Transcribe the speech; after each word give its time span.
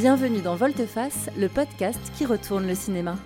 Bienvenue 0.00 0.40
dans 0.40 0.56
Volteface, 0.56 1.28
le 1.36 1.50
podcast 1.50 2.00
qui 2.16 2.24
retourne 2.24 2.66
le 2.66 2.74
cinéma. 2.74 3.16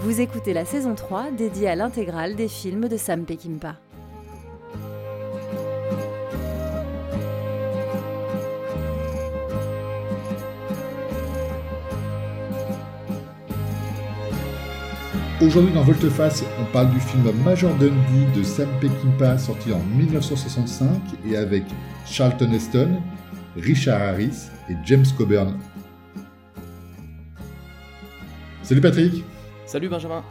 Vous 0.00 0.20
écoutez 0.20 0.52
la 0.52 0.64
saison 0.64 0.96
3 0.96 1.30
dédiée 1.30 1.68
à 1.68 1.76
l'intégrale 1.76 2.34
des 2.34 2.48
films 2.48 2.88
de 2.88 2.96
Sam 2.96 3.24
Peckinpah. 3.24 3.83
Aujourd'hui 15.42 15.72
dans 15.74 15.82
Volteface, 15.82 16.44
on 16.60 16.64
parle 16.72 16.90
du 16.90 17.00
film 17.00 17.30
Major 17.44 17.74
Dundee 17.76 18.26
de 18.36 18.42
Sam 18.42 18.68
Peckinpah 18.80 19.36
sorti 19.38 19.72
en 19.72 19.80
1965 19.80 20.88
et 21.28 21.36
avec 21.36 21.64
Charlton 22.06 22.52
Heston, 22.52 23.00
Richard 23.56 24.00
Harris 24.00 24.48
et 24.70 24.74
James 24.86 25.04
Coburn. 25.18 25.58
Salut 28.62 28.80
Patrick 28.80 29.24
Salut 29.66 29.88
Benjamin 29.88 30.24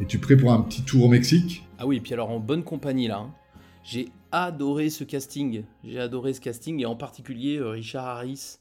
Es-tu 0.00 0.18
prêt 0.18 0.36
pour 0.36 0.52
un 0.52 0.60
petit 0.62 0.82
tour 0.82 1.06
au 1.06 1.08
Mexique? 1.08 1.64
Ah 1.78 1.86
oui, 1.86 2.00
puis 2.00 2.12
alors 2.12 2.30
en 2.30 2.38
bonne 2.38 2.62
compagnie 2.62 3.08
là. 3.08 3.18
hein. 3.18 3.34
J'ai 3.82 4.10
adoré 4.30 4.90
ce 4.90 5.02
casting. 5.04 5.64
J'ai 5.84 5.98
adoré 5.98 6.32
ce 6.34 6.40
casting 6.40 6.80
et 6.80 6.86
en 6.86 6.94
particulier 6.94 7.56
euh, 7.56 7.70
Richard 7.70 8.06
Harris, 8.06 8.58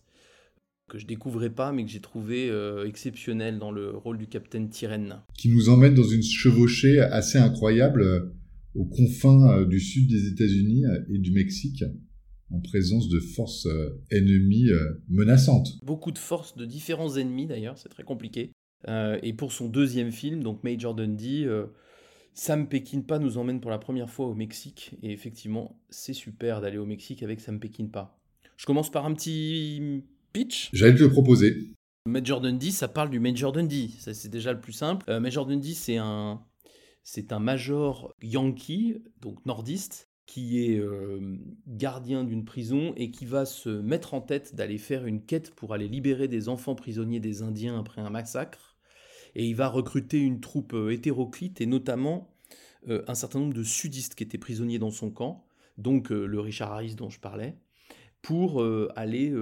que 0.92 1.00
je 1.00 1.08
découvrais 1.08 1.50
pas 1.50 1.72
mais 1.72 1.86
que 1.86 1.90
j'ai 1.90 2.02
trouvé 2.02 2.50
euh, 2.50 2.86
exceptionnel 2.86 3.60
dans 3.60 3.72
le 3.72 3.96
rôle 3.96 4.18
du 4.18 4.28
capitaine 4.28 4.70
Tyrène. 4.70 5.22
qui 5.38 5.48
nous 5.48 5.70
emmène 5.70 5.94
dans 5.94 6.04
une 6.04 6.22
chevauchée 6.22 7.00
assez 7.00 7.38
incroyable 7.38 8.02
euh, 8.02 8.20
aux 8.76 8.86
confins 8.86 9.60
euh, 9.60 9.66
du 9.66 9.80
sud 9.80 10.10
des 10.10 10.28
États-Unis 10.28 10.84
et 11.10 11.18
du 11.18 11.32
Mexique, 11.32 11.86
en 12.52 12.60
présence 12.60 13.08
de 13.08 13.20
forces 13.20 13.68
ennemies 14.12 14.70
menaçantes. 15.08 15.80
Beaucoup 15.84 16.12
de 16.12 16.18
forces 16.18 16.58
de 16.58 16.66
différents 16.66 17.16
ennemis 17.16 17.48
d'ailleurs, 17.48 17.78
c'est 17.78 17.88
très 17.88 18.04
compliqué. 18.04 18.52
Et 19.24 19.34
pour 19.34 19.54
son 19.54 19.70
deuxième 19.70 20.12
film, 20.12 20.44
donc 20.44 20.62
Major 20.64 20.94
Dundee, 20.94 21.48
Sam 22.34 22.68
Peckinpah 22.68 23.20
nous 23.20 23.38
emmène 23.38 23.62
pour 23.62 23.72
la 23.72 23.78
première 23.78 24.10
fois 24.10 24.28
au 24.28 24.34
Mexique. 24.34 24.92
Et 25.02 25.12
effectivement, 25.12 25.80
c'est 25.90 26.14
super 26.14 26.60
d'aller 26.60 26.78
au 26.78 26.86
Mexique 26.86 27.24
avec 27.24 27.40
Sam 27.40 27.58
Peckinpah. 27.58 28.18
Je 28.58 28.66
commence 28.66 28.92
par 28.92 29.06
un 29.06 29.14
petit 29.14 30.04
pitch. 30.32 30.70
J'allais 30.74 30.96
te 30.96 31.04
le 31.04 31.10
proposer. 31.10 31.74
Major 32.08 32.42
Dundee, 32.42 32.72
ça 32.72 32.88
parle 32.88 33.10
du 33.10 33.20
Major 33.20 33.52
Dundee. 33.52 33.96
Ça, 34.00 34.14
c'est 34.14 34.30
déjà 34.30 34.54
le 34.54 34.60
plus 34.60 34.74
simple. 34.74 35.06
Euh, 35.10 35.20
Major 35.20 35.46
Dundee, 35.46 35.76
c'est 35.76 35.98
un, 35.98 36.42
c'est 37.04 37.32
un 37.32 37.40
major 37.40 38.14
yankee, 38.22 39.04
donc 39.22 39.46
nordiste, 39.46 40.10
qui 40.26 40.64
est 40.64 40.80
euh, 40.80 41.38
gardien 41.68 42.24
d'une 42.24 42.46
prison 42.46 42.94
et 42.96 43.12
qui 43.12 43.26
va 43.26 43.46
se 43.46 43.70
mettre 43.70 44.14
en 44.14 44.22
tête 44.22 44.56
d'aller 44.56 44.78
faire 44.78 45.06
une 45.06 45.26
quête 45.26 45.54
pour 45.54 45.74
aller 45.74 45.88
libérer 45.88 46.28
des 46.28 46.48
enfants 46.48 46.76
prisonniers 46.76 47.20
des 47.20 47.42
Indiens 47.42 47.78
après 47.78 48.02
un 48.02 48.10
massacre. 48.10 48.78
Et 49.36 49.46
il 49.46 49.56
va 49.56 49.68
recruter 49.68 50.20
une 50.20 50.40
troupe 50.40 50.74
euh, 50.74 50.92
hétéroclite 50.92 51.60
et 51.60 51.66
notamment 51.66 52.34
euh, 52.88 53.04
un 53.08 53.16
certain 53.16 53.40
nombre 53.40 53.54
de 53.54 53.64
sudistes 53.64 54.16
qui 54.16 54.24
étaient 54.24 54.38
prisonniers 54.38 54.80
dans 54.80 54.92
son 54.92 55.12
camp, 55.12 55.46
donc 55.78 56.10
le 56.12 56.40
Richard 56.40 56.72
Harris 56.72 56.96
dont 56.96 57.10
je 57.10 57.20
parlais, 57.20 57.58
pour 58.22 58.64
aller 58.96 59.34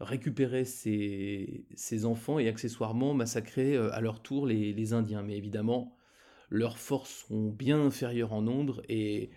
récupérer 0.00 0.64
ces, 0.64 1.66
ces 1.74 2.04
enfants 2.04 2.38
et 2.38 2.48
accessoirement 2.48 3.14
massacrer 3.14 3.76
euh, 3.76 3.92
à 3.92 4.00
leur 4.00 4.22
tour 4.22 4.46
les, 4.46 4.72
les 4.72 4.92
Indiens. 4.92 5.22
Mais 5.22 5.36
évidemment, 5.36 5.96
leurs 6.50 6.78
forces 6.78 7.26
sont 7.28 7.50
bien 7.50 7.80
inférieures 7.80 8.32
en 8.32 8.42
nombre 8.42 8.82
et 8.88 9.30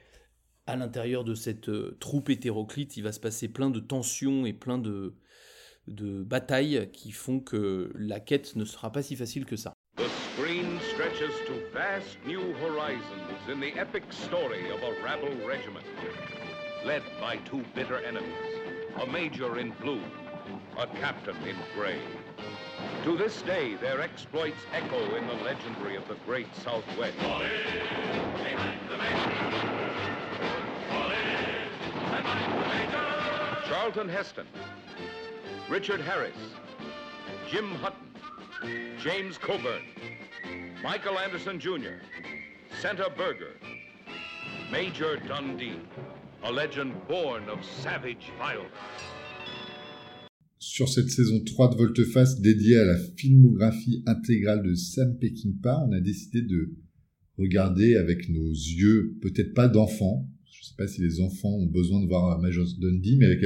à 0.65 0.75
l'intérieur 0.75 1.23
de 1.23 1.33
cette 1.33 1.69
euh, 1.69 1.97
troupe 1.99 2.29
hétéroclite, 2.29 2.97
il 2.97 3.03
va 3.03 3.11
se 3.11 3.19
passer 3.19 3.47
plein 3.47 3.69
de 3.69 3.79
tensions 3.79 4.45
et 4.45 4.53
plein 4.53 4.77
de, 4.77 5.15
de 5.87 6.23
batailles 6.23 6.89
qui 6.91 7.11
font 7.11 7.39
que 7.39 7.91
la 7.95 8.19
quête 8.19 8.55
ne 8.55 8.65
sera 8.65 8.91
pas 8.91 9.01
si 9.01 9.15
facile 9.15 9.45
que 9.45 9.55
ça. 9.55 9.73
Stretches 10.97 11.33
to 11.45 11.53
vast 11.73 12.17
new 12.25 12.41
horizons 12.61 13.51
in 13.51 13.59
the 13.59 13.77
epic 13.77 14.03
story 14.11 14.69
of 14.71 14.81
a 14.81 14.91
regiment, 15.45 15.85
led 16.85 17.03
by 17.19 17.37
bitter 17.75 17.97
enemies, 18.03 18.31
major 19.11 19.59
in 19.59 19.71
blue, 19.79 20.01
a 20.77 20.85
captain 20.99 21.35
in 21.37 21.55
gray. 21.73 21.99
To 23.03 23.17
this 23.17 23.41
day, 23.41 23.75
their 23.75 23.99
exploits 24.01 24.59
echo 24.73 25.15
in 25.15 25.25
the 25.25 25.33
legendary 25.35 25.95
of 25.95 26.07
the 26.07 26.15
great 26.25 26.47
Southwest. 26.63 27.17
Charlton 33.67 34.07
Heston, 34.07 34.47
Richard 35.69 36.01
Harris, 36.01 36.35
Jim 37.49 37.73
Hutton, 37.75 38.97
James 38.99 39.37
Coburn, 39.37 39.81
Michael 40.83 41.17
Anderson 41.17 41.59
Jr., 41.59 42.01
Senta 42.79 43.09
Berger, 43.09 43.55
Major 44.71 45.17
Dundee, 45.17 45.79
a 46.43 46.51
legend 46.51 47.07
born 47.07 47.49
of 47.49 47.65
savage 47.65 48.31
violence. 48.37 48.71
Sur 50.59 50.89
cette 50.89 51.11
saison 51.11 51.39
3 51.43 51.71
de 51.71 51.77
Volteface 51.77 52.41
dédiée 52.41 52.77
à 52.77 52.85
la 52.85 52.97
filmographie 52.97 54.01
intégrale 54.07 54.63
de 54.63 54.73
Sam 54.73 55.17
Peckinpah, 55.19 55.85
on 55.87 55.91
a 55.91 55.99
décidé 55.99 56.41
de 56.41 56.73
regarder 57.37 57.95
avec 57.95 58.27
nos 58.29 58.49
yeux, 58.49 59.15
peut-être 59.21 59.53
pas 59.53 59.67
d'enfants, 59.67 60.27
je 60.51 60.65
sais 60.65 60.75
pas 60.75 60.87
si 60.87 61.01
les 61.01 61.19
enfants 61.19 61.53
ont 61.53 61.67
besoin 61.67 62.01
de 62.01 62.07
voir 62.07 62.39
Major 62.41 62.65
Dundee, 62.79 63.17
mais 63.17 63.27
avec 63.27 63.41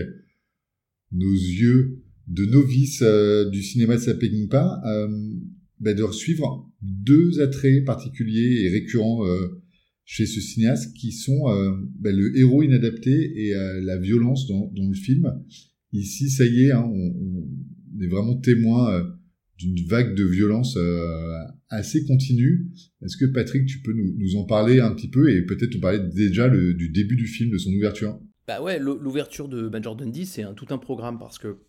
nos 1.12 1.34
yeux 1.34 2.02
de 2.28 2.46
novices 2.46 3.02
euh, 3.02 3.50
du 3.50 3.62
cinéma 3.62 3.98
de 3.98 4.02
Sam 4.02 4.18
Peckinpah, 4.18 4.82
euh, 4.86 5.34
bah, 5.82 5.94
de 5.94 6.06
suivre 6.14 6.72
deux 6.82 7.42
attraits 7.42 7.84
particuliers 7.84 8.64
et 8.64 8.70
récurrents 8.70 9.28
euh, 9.28 9.62
chez 10.06 10.26
ce 10.26 10.40
cinéaste 10.40 10.96
qui 10.96 11.12
sont 11.12 11.50
euh, 11.50 11.72
bah, 12.00 12.14
le 12.14 12.38
héros 12.38 12.64
inadapté 12.64 13.34
et 13.36 13.54
la 13.82 13.98
violence 13.98 14.48
dans 14.48 14.72
le 14.74 14.94
film. 14.94 15.44
Ici, 15.94 16.30
ça 16.30 16.46
y 16.46 16.66
est, 16.66 16.72
hein, 16.72 16.84
on, 16.86 18.02
est 18.02 18.08
vraiment 18.08 18.38
témoin 18.38 18.94
euh, 18.94 19.04
d'une 19.58 19.76
vague 19.88 20.16
de 20.16 20.24
violence 20.24 20.76
euh, 20.78 21.44
assez 21.70 22.06
continue. 22.06 22.68
Est-ce 23.02 23.18
que 23.18 23.26
Patrick, 23.26 23.66
tu 23.66 23.82
peux 23.82 23.94
nous, 23.94 24.36
en 24.38 24.46
parler 24.46 24.80
un 24.80 24.94
petit 24.94 25.10
peu 25.10 25.30
et 25.30 25.46
peut-être 25.46 25.74
nous 25.74 25.82
parler 25.82 26.00
déjà 26.16 26.50
du 26.50 26.90
début 26.90 27.16
du 27.16 27.28
film, 27.28 27.52
de 27.52 27.58
son 27.58 27.72
ouverture? 27.72 28.20
Bah 28.48 28.62
ouais, 28.62 28.80
l'ou- 28.80 28.98
l'ouverture 28.98 29.50
de 29.50 29.68
Major 29.70 29.96
Dundee, 29.96 30.26
c'est 30.26 30.44
tout 30.56 30.68
un 30.70 30.78
programme 30.78 31.20
parce 31.20 31.38
que 31.38 31.60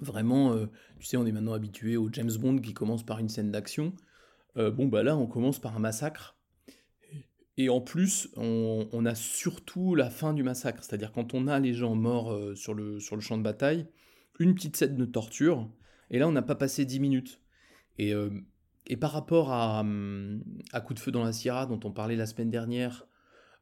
vraiment, 0.00 0.54
euh, 0.54 0.66
tu 0.98 1.06
sais, 1.06 1.16
on 1.16 1.24
est 1.24 1.32
maintenant 1.32 1.54
habitué 1.54 1.96
au 1.96 2.10
James 2.12 2.32
Bond 2.40 2.58
qui 2.58 2.74
commence 2.74 3.06
par 3.06 3.20
une 3.20 3.28
scène 3.28 3.50
d'action. 3.50 3.94
Bon, 4.54 4.86
bah 4.86 5.02
là, 5.02 5.16
on 5.16 5.26
commence 5.26 5.58
par 5.58 5.74
un 5.76 5.80
massacre. 5.80 6.36
Et 7.58 7.68
en 7.68 7.80
plus, 7.80 8.28
on, 8.36 9.04
a 9.04 9.14
surtout 9.14 9.94
la 9.94 10.08
fin 10.08 10.32
du 10.32 10.42
massacre, 10.42 10.82
c'est-à-dire 10.82 11.12
quand 11.12 11.34
on 11.34 11.48
a 11.48 11.58
les 11.60 11.74
gens 11.74 11.94
morts 11.94 12.32
euh, 12.32 12.54
sur, 12.54 12.72
le, 12.72 12.98
champ 12.98 13.36
de 13.36 13.42
bataille, 13.42 13.86
une 14.38 14.54
petite 14.54 14.76
scène 14.76 14.96
de 14.96 15.04
torture, 15.04 15.70
et 16.10 16.18
là, 16.18 16.28
on 16.28 16.32
n'a 16.32 16.42
pas 16.42 16.54
passé 16.54 16.86
10 16.86 17.00
minutes. 17.00 17.40
Et, 17.98 18.14
euh, 18.14 18.30
et 18.86 18.96
par 18.96 19.12
rapport 19.12 19.52
à, 19.52 19.80
hum, 19.80 20.42
à 20.72 20.80
Coup 20.80 20.94
de 20.94 20.98
feu 20.98 21.12
dans 21.12 21.24
la 21.24 21.32
Sierra, 21.32 21.66
dont 21.66 21.80
on 21.84 21.92
parlait 21.92 22.16
la 22.16 22.26
semaine 22.26 22.50
dernière, 22.50 23.06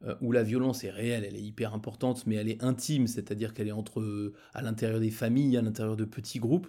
euh, 0.02 0.14
où 0.20 0.30
la 0.30 0.44
violence 0.44 0.84
est 0.84 0.90
réelle, 0.90 1.24
elle 1.24 1.36
est 1.36 1.42
hyper 1.42 1.74
importante, 1.74 2.26
mais 2.26 2.36
elle 2.36 2.48
est 2.48 2.62
intime, 2.62 3.08
c'est-à-dire 3.08 3.52
qu'elle 3.54 3.68
est 3.68 3.72
entre 3.72 4.32
à 4.54 4.62
l'intérieur 4.62 5.00
des 5.00 5.10
familles, 5.10 5.56
à 5.56 5.62
l'intérieur 5.62 5.96
de 5.96 6.04
petits 6.04 6.38
groupes. 6.38 6.68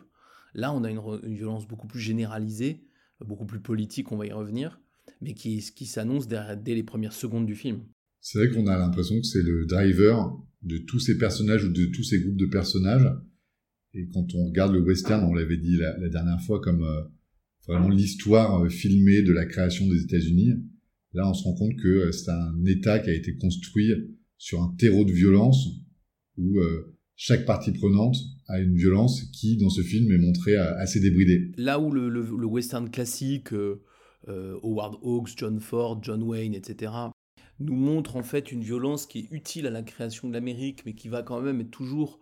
Là, 0.54 0.74
on 0.74 0.84
a 0.84 0.90
une, 0.90 1.02
violence 1.34 1.68
beaucoup 1.68 1.88
plus 1.88 2.00
généralisée, 2.00 2.84
beaucoup 3.22 3.46
plus 3.46 3.62
politique, 3.62 4.12
on 4.12 4.18
va 4.18 4.26
y 4.26 4.32
revenir, 4.34 4.81
mais 5.22 5.34
qui, 5.34 5.60
qui 5.76 5.86
s'annonce 5.86 6.28
dès, 6.28 6.40
dès 6.64 6.76
les 6.76 6.84
premières 6.84 7.14
secondes 7.14 7.46
du 7.46 7.56
film. 7.56 7.82
C'est 8.20 8.38
vrai 8.38 8.50
qu'on 8.50 8.68
a 8.68 8.78
l'impression 8.78 9.20
que 9.20 9.26
c'est 9.26 9.42
le 9.42 9.66
driver 9.66 10.32
de 10.64 10.78
tous 10.78 11.00
ces 11.00 11.18
personnages 11.18 11.64
ou 11.66 11.70
de 11.72 11.86
tous 11.86 12.04
ces 12.04 12.20
groupes 12.22 12.38
de 12.38 12.46
personnages. 12.46 13.08
Et 13.94 14.08
quand 14.14 14.28
on 14.36 14.48
regarde 14.48 14.74
le 14.74 14.80
western, 14.82 15.24
on 15.26 15.34
l'avait 15.34 15.58
dit 15.58 15.76
la, 15.78 15.98
la 15.98 16.08
dernière 16.10 16.40
fois, 16.42 16.62
comme 16.62 16.84
euh, 16.84 17.02
vraiment 17.68 17.90
l'histoire 17.90 18.64
euh, 18.64 18.70
filmée 18.70 19.22
de 19.24 19.34
la 19.34 19.46
création 19.46 19.88
des 19.88 20.04
États-Unis. 20.04 20.54
Là, 21.14 21.30
on 21.30 21.34
se 21.34 21.44
rend 21.44 21.56
compte 21.56 21.76
que 21.78 21.88
euh, 21.88 22.12
c'est 22.12 22.30
un 22.32 22.64
État 22.66 23.00
qui 23.00 23.10
a 23.10 23.14
été 23.14 23.36
construit 23.36 23.92
sur 24.38 24.62
un 24.62 24.74
terreau 24.78 25.04
de 25.04 25.12
violence 25.12 25.68
où 26.38 26.60
chaque 27.16 27.46
partie 27.46 27.72
prenante 27.72 28.16
a 28.48 28.60
une 28.60 28.76
violence 28.76 29.24
qui, 29.34 29.58
dans 29.58 29.70
ce 29.70 29.82
film, 29.82 30.12
est 30.12 30.18
montrée 30.18 30.56
assez 30.56 31.00
débridée. 31.00 31.52
Là 31.58 31.80
où 31.80 31.92
le, 31.92 32.10
le- 32.10 32.24
le 32.40 32.46
western 32.48 32.90
classique, 32.90 33.54
euh, 33.54 33.84
Howard 34.28 34.98
Hawks, 35.02 35.32
John 35.36 35.60
Ford, 35.60 36.00
John 36.02 36.24
Wayne, 36.24 36.54
etc., 36.54 36.92
nous 37.62 37.76
montre 37.76 38.16
en 38.16 38.24
fait 38.24 38.52
une 38.52 38.62
violence 38.62 39.06
qui 39.06 39.20
est 39.20 39.32
utile 39.32 39.68
à 39.68 39.70
la 39.70 39.84
création 39.84 40.28
de 40.28 40.34
l'Amérique, 40.34 40.86
mais 40.86 40.94
qui 40.94 41.08
va 41.08 41.24
quand 41.24 41.42
même 41.42 41.62
être 41.62 41.72
toujours 41.72 42.20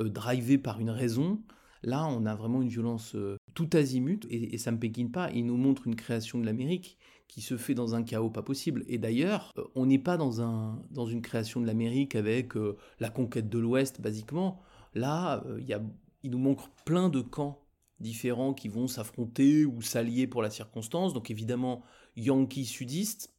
euh, 0.00 0.08
drivée 0.08 0.58
par 0.58 0.80
une 0.80 0.90
raison. 0.90 1.42
Là, 1.82 2.06
on 2.06 2.26
a 2.26 2.34
vraiment 2.34 2.62
une 2.62 2.68
violence 2.68 3.14
euh, 3.14 3.36
tout 3.54 3.68
azimut, 3.74 4.26
et, 4.30 4.56
ça 4.58 4.70
ne 4.70 4.76
me 4.76 5.08
pas. 5.08 5.30
Il 5.32 5.46
nous 5.46 5.56
montre 5.56 5.86
une 5.86 5.96
création 5.96 6.38
de 6.38 6.46
l'Amérique 6.46 6.98
qui 7.28 7.40
se 7.40 7.56
fait 7.56 7.74
dans 7.74 7.94
un 7.94 8.02
chaos 8.02 8.30
pas 8.30 8.42
possible. 8.42 8.84
Et 8.88 8.98
d'ailleurs, 8.98 9.52
euh, 9.58 9.64
on 9.74 9.86
n'est 9.86 9.98
pas 9.98 10.16
dans, 10.16 10.40
un, 10.40 10.82
dans 10.90 11.06
une 11.06 11.22
création 11.22 11.60
de 11.60 11.66
l'Amérique 11.66 12.14
avec 12.14 12.54
la 13.00 13.10
conquête 13.10 13.48
de 13.48 13.58
l'Ouest, 13.58 14.00
basiquement. 14.00 14.62
Là, 14.94 15.44
il, 15.58 15.66
y 15.66 15.74
a, 15.74 15.82
il 16.22 16.30
nous 16.30 16.38
manque 16.38 16.60
plein 16.84 17.08
de 17.08 17.20
camps 17.20 17.65
différents 18.00 18.54
qui 18.54 18.68
vont 18.68 18.88
s'affronter 18.88 19.64
ou 19.64 19.80
s'allier 19.82 20.26
pour 20.26 20.42
la 20.42 20.50
circonstance. 20.50 21.12
Donc 21.12 21.30
évidemment, 21.30 21.82
Yankees 22.16 22.66
sudistes, 22.66 23.32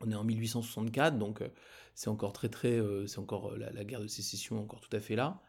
on 0.00 0.10
est 0.10 0.14
en 0.14 0.24
1864, 0.24 1.18
donc 1.18 1.42
euh, 1.42 1.48
c'est 1.94 2.08
encore 2.08 2.32
très 2.32 2.48
très, 2.48 2.78
euh, 2.78 3.06
c'est 3.06 3.18
encore 3.18 3.52
euh, 3.52 3.58
la, 3.58 3.84
guerre 3.84 4.00
de 4.00 4.06
sécession 4.06 4.58
encore 4.60 4.80
tout 4.80 4.94
à 4.96 5.00
fait 5.00 5.16
là. 5.16 5.42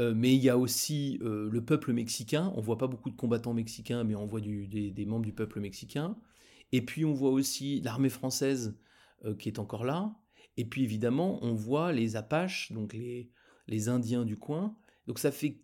mais 0.00 0.34
il 0.34 0.42
y 0.42 0.48
a 0.48 0.56
aussi 0.56 1.18
le 1.20 1.60
peuple 1.62 1.92
mexicain. 1.92 2.52
On 2.56 2.62
voit 2.62 2.78
pas 2.78 2.86
beaucoup 2.86 3.10
de 3.10 3.16
combattants 3.16 3.52
mexicains, 3.52 4.02
mais 4.02 4.14
on 4.14 4.24
voit 4.24 4.40
des, 4.40 5.04
membres 5.06 5.26
du 5.26 5.34
peuple 5.34 5.60
mexicain. 5.60 6.16
Et 6.72 6.82
puis 6.82 7.04
on 7.04 7.12
voit 7.12 7.30
aussi 7.30 7.82
l'armée 7.82 8.08
française 8.08 8.78
qui 9.38 9.50
est 9.50 9.58
encore 9.58 9.84
là. 9.84 10.14
Et 10.56 10.64
puis 10.64 10.84
évidemment, 10.84 11.38
on 11.44 11.52
voit 11.52 11.92
les 11.92 12.16
Apaches, 12.16 12.72
donc 12.72 12.94
les, 12.94 13.30
les 13.66 13.90
Indiens 13.90 14.24
du 14.24 14.38
coin. 14.38 14.74
Donc 15.06 15.18
ça 15.18 15.30
fait 15.30 15.60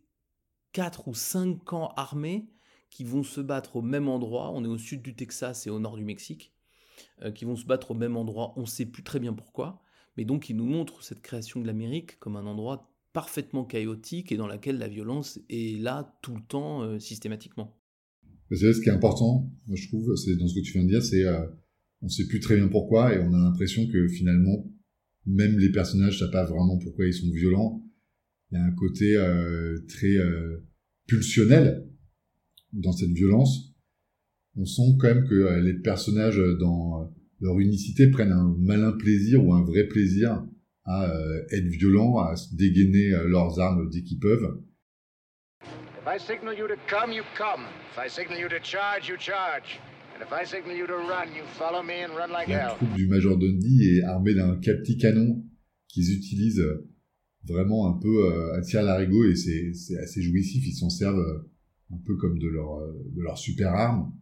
quatre 0.76 1.08
ou 1.08 1.14
cinq 1.14 1.64
camps 1.64 1.94
armés 1.96 2.50
qui 2.90 3.02
vont 3.02 3.22
se 3.22 3.40
battre 3.40 3.76
au 3.76 3.82
même 3.82 4.08
endroit. 4.08 4.52
On 4.54 4.62
est 4.62 4.68
au 4.68 4.76
sud 4.76 5.00
du 5.00 5.14
Texas 5.14 5.66
et 5.66 5.70
au 5.70 5.80
nord 5.80 5.96
du 5.96 6.04
Mexique. 6.04 6.52
Euh, 7.22 7.30
qui 7.30 7.46
vont 7.46 7.56
se 7.56 7.64
battre 7.64 7.92
au 7.92 7.94
même 7.94 8.14
endroit. 8.14 8.52
On 8.56 8.62
ne 8.62 8.66
sait 8.66 8.84
plus 8.84 9.02
très 9.02 9.18
bien 9.18 9.32
pourquoi, 9.32 9.82
mais 10.18 10.26
donc 10.26 10.50
il 10.50 10.56
nous 10.56 10.66
montre 10.66 11.02
cette 11.02 11.22
création 11.22 11.62
de 11.62 11.66
l'Amérique 11.66 12.18
comme 12.18 12.36
un 12.36 12.44
endroit 12.44 12.90
parfaitement 13.14 13.64
chaotique 13.64 14.32
et 14.32 14.36
dans 14.36 14.46
lequel 14.46 14.76
la 14.76 14.88
violence 14.88 15.40
est 15.48 15.80
là 15.80 16.14
tout 16.20 16.34
le 16.34 16.42
temps, 16.42 16.82
euh, 16.82 16.98
systématiquement. 16.98 17.78
Ce 18.50 18.82
qui 18.82 18.90
est 18.90 18.92
important, 18.92 19.50
moi, 19.66 19.76
je 19.76 19.88
trouve, 19.88 20.14
c'est 20.16 20.36
dans 20.36 20.46
ce 20.46 20.54
que 20.54 20.60
tu 20.60 20.72
viens 20.72 20.84
de 20.84 20.88
dire, 20.88 21.02
c'est 21.02 21.24
euh, 21.24 21.46
on 22.02 22.06
ne 22.06 22.10
sait 22.10 22.26
plus 22.26 22.40
très 22.40 22.56
bien 22.56 22.68
pourquoi 22.68 23.14
et 23.14 23.18
on 23.18 23.32
a 23.32 23.38
l'impression 23.38 23.86
que 23.86 24.08
finalement, 24.08 24.70
même 25.24 25.58
les 25.58 25.72
personnages 25.72 26.14
ne 26.14 26.18
savent 26.18 26.30
pas 26.30 26.44
vraiment 26.44 26.78
pourquoi 26.78 27.06
ils 27.06 27.14
sont 27.14 27.30
violents. 27.30 27.82
Il 28.50 28.58
y 28.58 28.60
a 28.60 28.64
un 28.64 28.72
côté 28.72 29.16
très 29.88 30.16
pulsionnel 31.06 31.86
dans 32.72 32.92
cette 32.92 33.10
violence. 33.10 33.72
On 34.56 34.64
sent 34.64 34.96
quand 34.98 35.08
même 35.08 35.28
que 35.28 35.34
euh, 35.34 35.60
les 35.60 35.74
personnages 35.74 36.38
euh, 36.38 36.56
dans 36.58 37.02
euh, 37.02 37.06
leur 37.40 37.58
unicité 37.60 38.08
prennent 38.08 38.32
un 38.32 38.54
malin 38.58 38.92
plaisir 38.92 39.44
ou 39.44 39.52
un 39.52 39.62
vrai 39.62 39.84
plaisir 39.84 40.44
à 40.88 41.12
être 41.50 41.66
violents, 41.66 42.18
à 42.20 42.36
se 42.36 42.54
dégainer 42.54 43.10
leurs 43.26 43.58
armes 43.58 43.90
dès 43.90 44.04
qu'ils 44.04 44.20
peuvent. 44.20 44.62
La 52.68 52.74
troupe 52.76 52.94
du 52.94 53.08
Major 53.08 53.36
Dundee 53.36 53.98
est 53.98 54.04
armée 54.04 54.34
d'un 54.34 54.56
capti 54.60 54.96
canon 54.96 55.44
qu'ils 55.88 56.16
utilisent 56.16 56.64
vraiment 57.46 57.88
un 57.88 57.98
peu 57.98 58.52
à 58.54 58.60
tir 58.60 58.82
larigot 58.82 59.24
et 59.24 59.36
c'est 59.36 59.98
assez 59.98 60.22
jouissif. 60.22 60.66
Ils 60.66 60.74
s'en 60.74 60.90
servent 60.90 61.44
un 61.92 61.98
peu 62.04 62.16
comme 62.16 62.38
de 62.38 62.48
leur, 62.48 62.80
de 63.12 63.22
leur 63.22 63.38
super 63.38 63.72
arme. 63.72 64.12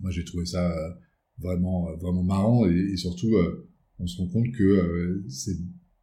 Moi, 0.00 0.10
j'ai 0.10 0.24
trouvé 0.24 0.44
ça 0.44 0.70
euh, 0.70 0.90
vraiment, 1.38 1.88
euh, 1.88 1.96
vraiment 1.96 2.22
marrant 2.22 2.66
et, 2.68 2.96
surtout, 2.96 3.36
euh, 3.36 3.68
on 3.98 4.06
se 4.06 4.18
rend 4.18 4.28
compte 4.28 4.50
que 4.52 5.24
c'est 5.28 5.56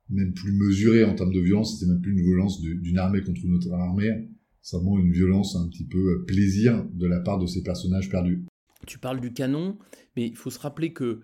même 0.09 0.33
plus 0.33 0.51
mesuré 0.51 1.03
en 1.06 1.15
termes 1.15 1.33
de 1.33 1.39
violence. 1.39 1.79
C'est 1.79 1.88
même 1.88 2.01
plus 2.01 2.12
une 2.12 2.21
violence 2.21 2.62
d'une 2.62 2.97
armée 2.97 3.21
contre 3.21 3.41
une 3.44 3.56
autre 3.56 3.71
armée. 3.71 4.29
C'est 4.62 4.75
vraiment 4.75 5.00
une 5.00 5.13
violence 5.13 5.56
un 5.56 5.69
petit 5.69 5.85
peu 5.85 6.25
plaisir 6.25 6.85
de 6.91 7.07
la 7.07 7.21
part 7.21 7.39
de 7.39 7.45
ces 7.45 7.63
personnages 7.63 8.09
perdus. 8.09 8.44
Tu 8.85 9.00
parles 9.00 9.21
du 9.21 9.31
canon, 9.31 9.77
mais 10.17 10.27
il 10.27 10.35
faut 10.35 10.50
se 10.50 10.59
rappeler 10.59 10.91
que 10.91 11.21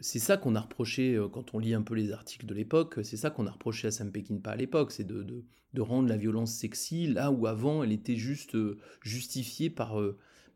c'est 0.00 0.18
ça 0.18 0.36
qu'on 0.36 0.54
a 0.54 0.60
reproché 0.60 1.18
quand 1.32 1.54
on 1.54 1.58
lit 1.58 1.74
un 1.74 1.82
peu 1.82 1.94
les 1.94 2.12
articles 2.12 2.44
de 2.46 2.54
l'époque, 2.54 2.98
c'est 3.02 3.16
ça 3.16 3.30
qu'on 3.30 3.46
a 3.46 3.50
reproché 3.50 3.88
à 3.88 3.90
Sam 3.90 4.12
Peckinpah 4.12 4.50
à 4.50 4.56
l'époque, 4.56 4.92
c'est 4.92 5.06
de, 5.06 5.44
rendre 5.78 6.08
la 6.08 6.16
violence 6.16 6.52
sexy 6.52 7.06
là 7.06 7.30
où 7.30 7.46
avant 7.46 7.82
elle 7.82 7.92
était 7.92 8.16
juste 8.16 8.56
justifiée 9.02 9.70
par 9.70 9.98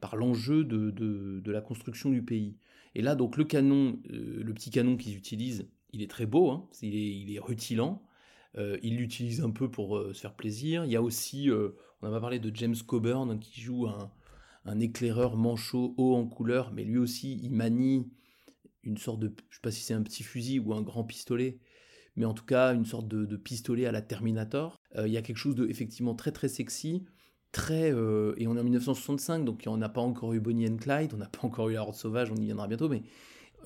par 0.00 0.16
l'enjeu 0.16 0.64
de, 0.64 0.90
de, 0.90 1.52
la 1.52 1.60
construction 1.60 2.10
du 2.10 2.22
pays. 2.22 2.56
Et 2.94 3.02
là, 3.02 3.14
donc 3.14 3.36
le 3.36 3.44
canon, 3.44 3.98
euh, 4.10 4.42
le 4.42 4.54
petit 4.54 4.70
canon 4.70 4.96
qu'ils 4.96 5.16
utilisent, 5.16 5.68
il 5.92 6.02
est 6.02 6.10
très 6.10 6.26
beau, 6.26 6.50
hein, 6.50 6.66
il, 6.82 6.94
est, 6.94 7.16
il, 7.16 7.34
est, 7.34 7.38
rutilant. 7.38 8.02
Euh, 8.56 8.78
il 8.82 8.96
l'utilise 8.96 9.42
un 9.42 9.50
peu 9.50 9.70
pour 9.70 9.96
euh, 9.96 10.12
se 10.12 10.20
faire 10.20 10.34
plaisir. 10.34 10.84
Il 10.84 10.90
y 10.90 10.96
a 10.96 11.02
aussi, 11.02 11.50
on 11.50 12.06
a 12.06 12.10
pas 12.10 12.20
parlé 12.20 12.38
de 12.38 12.54
James 12.54 12.76
Coburn 12.86 13.38
qui 13.38 13.60
joue 13.60 13.86
un, 13.86 14.10
un, 14.64 14.80
éclaireur 14.80 15.36
manchot 15.36 15.94
haut 15.96 16.16
en 16.16 16.26
couleur, 16.26 16.72
mais 16.72 16.84
lui 16.84 16.98
aussi, 16.98 17.38
il 17.42 17.52
manie 17.52 18.08
une 18.82 18.96
sorte 18.96 19.20
de, 19.20 19.32
je 19.50 19.56
sais 19.56 19.62
pas 19.62 19.70
si 19.70 19.82
c'est 19.82 19.94
un 19.94 20.02
petit 20.02 20.22
fusil 20.22 20.58
ou 20.58 20.74
un 20.74 20.82
grand 20.82 21.04
pistolet, 21.04 21.58
mais 22.16 22.24
en 22.24 22.34
tout 22.34 22.44
cas 22.44 22.74
une 22.74 22.84
sorte 22.84 23.08
de, 23.08 23.36
pistolet 23.36 23.86
à 23.86 23.92
la 23.92 24.02
Terminator. 24.02 24.80
il 24.96 25.10
y 25.10 25.16
a 25.16 25.22
quelque 25.22 25.36
chose 25.36 25.54
de 25.54 25.66
effectivement 25.68 26.14
très 26.14 26.32
très 26.32 26.48
sexy 26.48 27.04
très. 27.52 27.92
Euh, 27.92 28.34
et 28.36 28.46
on 28.46 28.56
est 28.56 28.60
en 28.60 28.64
1965, 28.64 29.44
donc 29.44 29.64
on 29.66 29.76
n'a 29.76 29.88
pas 29.88 30.00
encore 30.00 30.32
eu 30.32 30.40
Bonnie 30.40 30.68
and 30.68 30.76
Clyde, 30.76 31.12
on 31.14 31.18
n'a 31.18 31.26
pas 31.26 31.46
encore 31.46 31.68
eu 31.68 31.74
La 31.74 31.82
Horde 31.82 31.94
Sauvage, 31.94 32.30
on 32.30 32.36
y 32.36 32.44
viendra 32.44 32.68
bientôt, 32.68 32.88
mais 32.88 33.02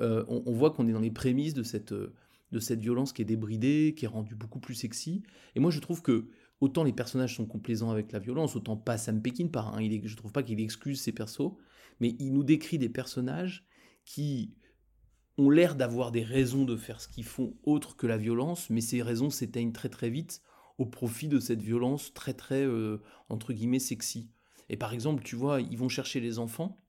euh, 0.01 0.25
on, 0.29 0.53
voit 0.53 0.71
qu'on 0.71 0.89
est 0.89 0.93
dans 0.93 1.01
les 1.01 1.11
prémices 1.11 1.55
de 1.55 1.63
cette, 1.63 1.93
euh, 1.93 2.13
de 2.51 2.59
cette 2.59 2.81
violence 2.81 3.13
qui 3.13 3.23
est 3.23 3.27
débridée, 3.27 3.95
qui 3.97 4.07
est 4.07 4.09
rendue 4.09 4.35
beaucoup 4.35 4.59
plus 4.59 4.75
sexy. 4.75 5.23
Et 5.55 5.61
moi, 5.61 5.71
je 5.71 5.81
trouve 5.81 6.03
que 6.03 6.29
autant 6.61 6.83
les 6.83 6.93
personnages 6.93 7.37
sont 7.37 7.47
complaisants 7.47 7.91
avec 7.91 8.11
la 8.13 8.19
violence, 8.19 8.57
autant 8.57 8.77
pas 8.77 8.99
Sam 8.99 9.23
Peckinpah. 9.23 9.73
Hein, 9.75 9.83
il 9.83 10.07
je 10.07 10.17
trouve 10.17 10.33
pas 10.33 10.43
qu'il 10.43 10.61
excuse 10.61 11.01
ses 11.01 11.13
persos, 11.13 11.53
mais 12.01 12.17
il 12.19 12.33
nous 12.33 12.43
décrit 12.43 12.79
des 12.79 12.89
personnages 12.89 13.67
qui 14.05 14.55
ont 15.39 15.51
l'air 15.51 15.75
d'avoir 15.75 16.13
des 16.13 16.23
raisons 16.23 16.65
de 16.65 16.77
faire 16.77 17.01
ce 17.01 17.09
qu'ils 17.09 17.25
font 17.25 17.55
autre 17.65 17.97
que 17.97 18.07
la 18.07 18.17
violence, 18.17 18.71
mais 18.71 18.81
ces 18.81 19.03
raisons 19.03 19.31
s'éteignent 19.31 19.73
très 19.73 19.89
très 19.89 20.11
vite 20.11 20.43
au 20.79 20.87
profit 20.87 21.29
de 21.29 21.39
cette 21.39 21.63
violence 21.63 22.13
très 22.15 22.35
très 22.35 22.65
euh, 22.65 23.01
entre 23.29 23.53
guillemets 23.53 23.79
sexy. 23.79 24.31
Et 24.69 24.77
par 24.77 24.93
exemple, 24.93 25.23
tu 25.23 25.37
vois, 25.37 25.61
ils 25.61 25.79
vont 25.79 25.89
chercher 25.89 26.21
les 26.21 26.39
enfants. 26.39 26.81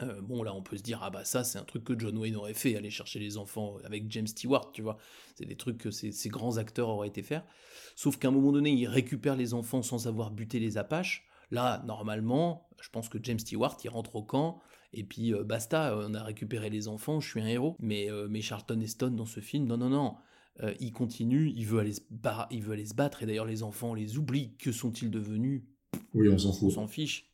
Euh, 0.00 0.20
bon, 0.20 0.42
là, 0.44 0.54
on 0.54 0.62
peut 0.62 0.76
se 0.76 0.82
dire, 0.82 1.00
ah 1.02 1.10
bah 1.10 1.24
ça, 1.24 1.42
c'est 1.42 1.58
un 1.58 1.64
truc 1.64 1.82
que 1.82 1.98
John 1.98 2.16
Wayne 2.16 2.36
aurait 2.36 2.54
fait, 2.54 2.76
aller 2.76 2.90
chercher 2.90 3.18
les 3.18 3.36
enfants 3.36 3.78
avec 3.84 4.10
James 4.12 4.28
Stewart, 4.28 4.70
tu 4.72 4.82
vois. 4.82 4.96
C'est 5.34 5.44
des 5.44 5.56
trucs 5.56 5.78
que 5.78 5.90
ces, 5.90 6.12
ces, 6.12 6.28
grands 6.28 6.56
acteurs 6.56 6.88
auraient 6.88 7.08
été 7.08 7.22
faire. 7.22 7.44
Sauf 7.96 8.16
qu'à 8.16 8.28
un 8.28 8.30
moment 8.30 8.52
donné, 8.52 8.70
ils 8.70 8.86
récupèrent 8.86 9.36
les 9.36 9.54
enfants 9.54 9.82
sans 9.82 10.06
avoir 10.06 10.30
buté 10.30 10.60
les 10.60 10.78
Apaches. 10.78 11.26
Là, 11.50 11.82
normalement, 11.86 12.68
je 12.80 12.90
pense 12.90 13.08
que 13.08 13.18
James 13.22 13.38
Stewart, 13.38 13.76
il 13.82 13.90
rentre 13.90 14.14
au 14.14 14.22
camp, 14.22 14.60
et 14.92 15.04
puis 15.04 15.34
euh, 15.34 15.44
basta, 15.44 15.96
on 15.98 16.14
a 16.14 16.22
récupéré 16.22 16.70
les 16.70 16.88
enfants, 16.88 17.20
je 17.20 17.28
suis 17.28 17.40
un 17.40 17.46
héros. 17.46 17.76
Mais, 17.80 18.08
mais 18.28 18.40
Charlton 18.40 18.80
Heston, 18.80 19.10
dans 19.10 19.26
ce 19.26 19.40
film, 19.40 19.66
non, 19.66 19.76
non, 19.76 19.90
non. 19.90 20.14
Euh, 20.60 20.74
il 20.80 20.92
continue, 20.92 21.52
il 21.54 21.66
veut, 21.66 21.78
aller 21.78 21.92
se 21.92 22.00
il 22.50 22.62
veut 22.62 22.72
aller 22.72 22.86
se 22.86 22.94
battre, 22.94 23.22
et 23.22 23.26
d'ailleurs 23.26 23.46
les 23.46 23.62
enfants 23.62 23.94
les 23.94 24.18
oublient. 24.18 24.56
Que 24.58 24.72
sont-ils 24.72 25.10
devenus? 25.10 25.62
Oui, 26.14 26.28
on 26.28 26.38
s'en 26.38 26.52
fout. 26.52 26.68
On 26.68 26.70
s'en 26.70 26.88
fiche. 26.88 27.30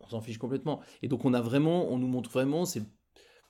On 0.00 0.08
s'en 0.08 0.20
fiche 0.20 0.38
complètement. 0.38 0.80
Et 1.02 1.08
donc 1.08 1.24
on 1.24 1.34
a 1.34 1.40
vraiment, 1.40 1.92
on 1.92 1.98
nous 1.98 2.06
montre 2.06 2.30
vraiment, 2.30 2.64
c'est 2.64 2.82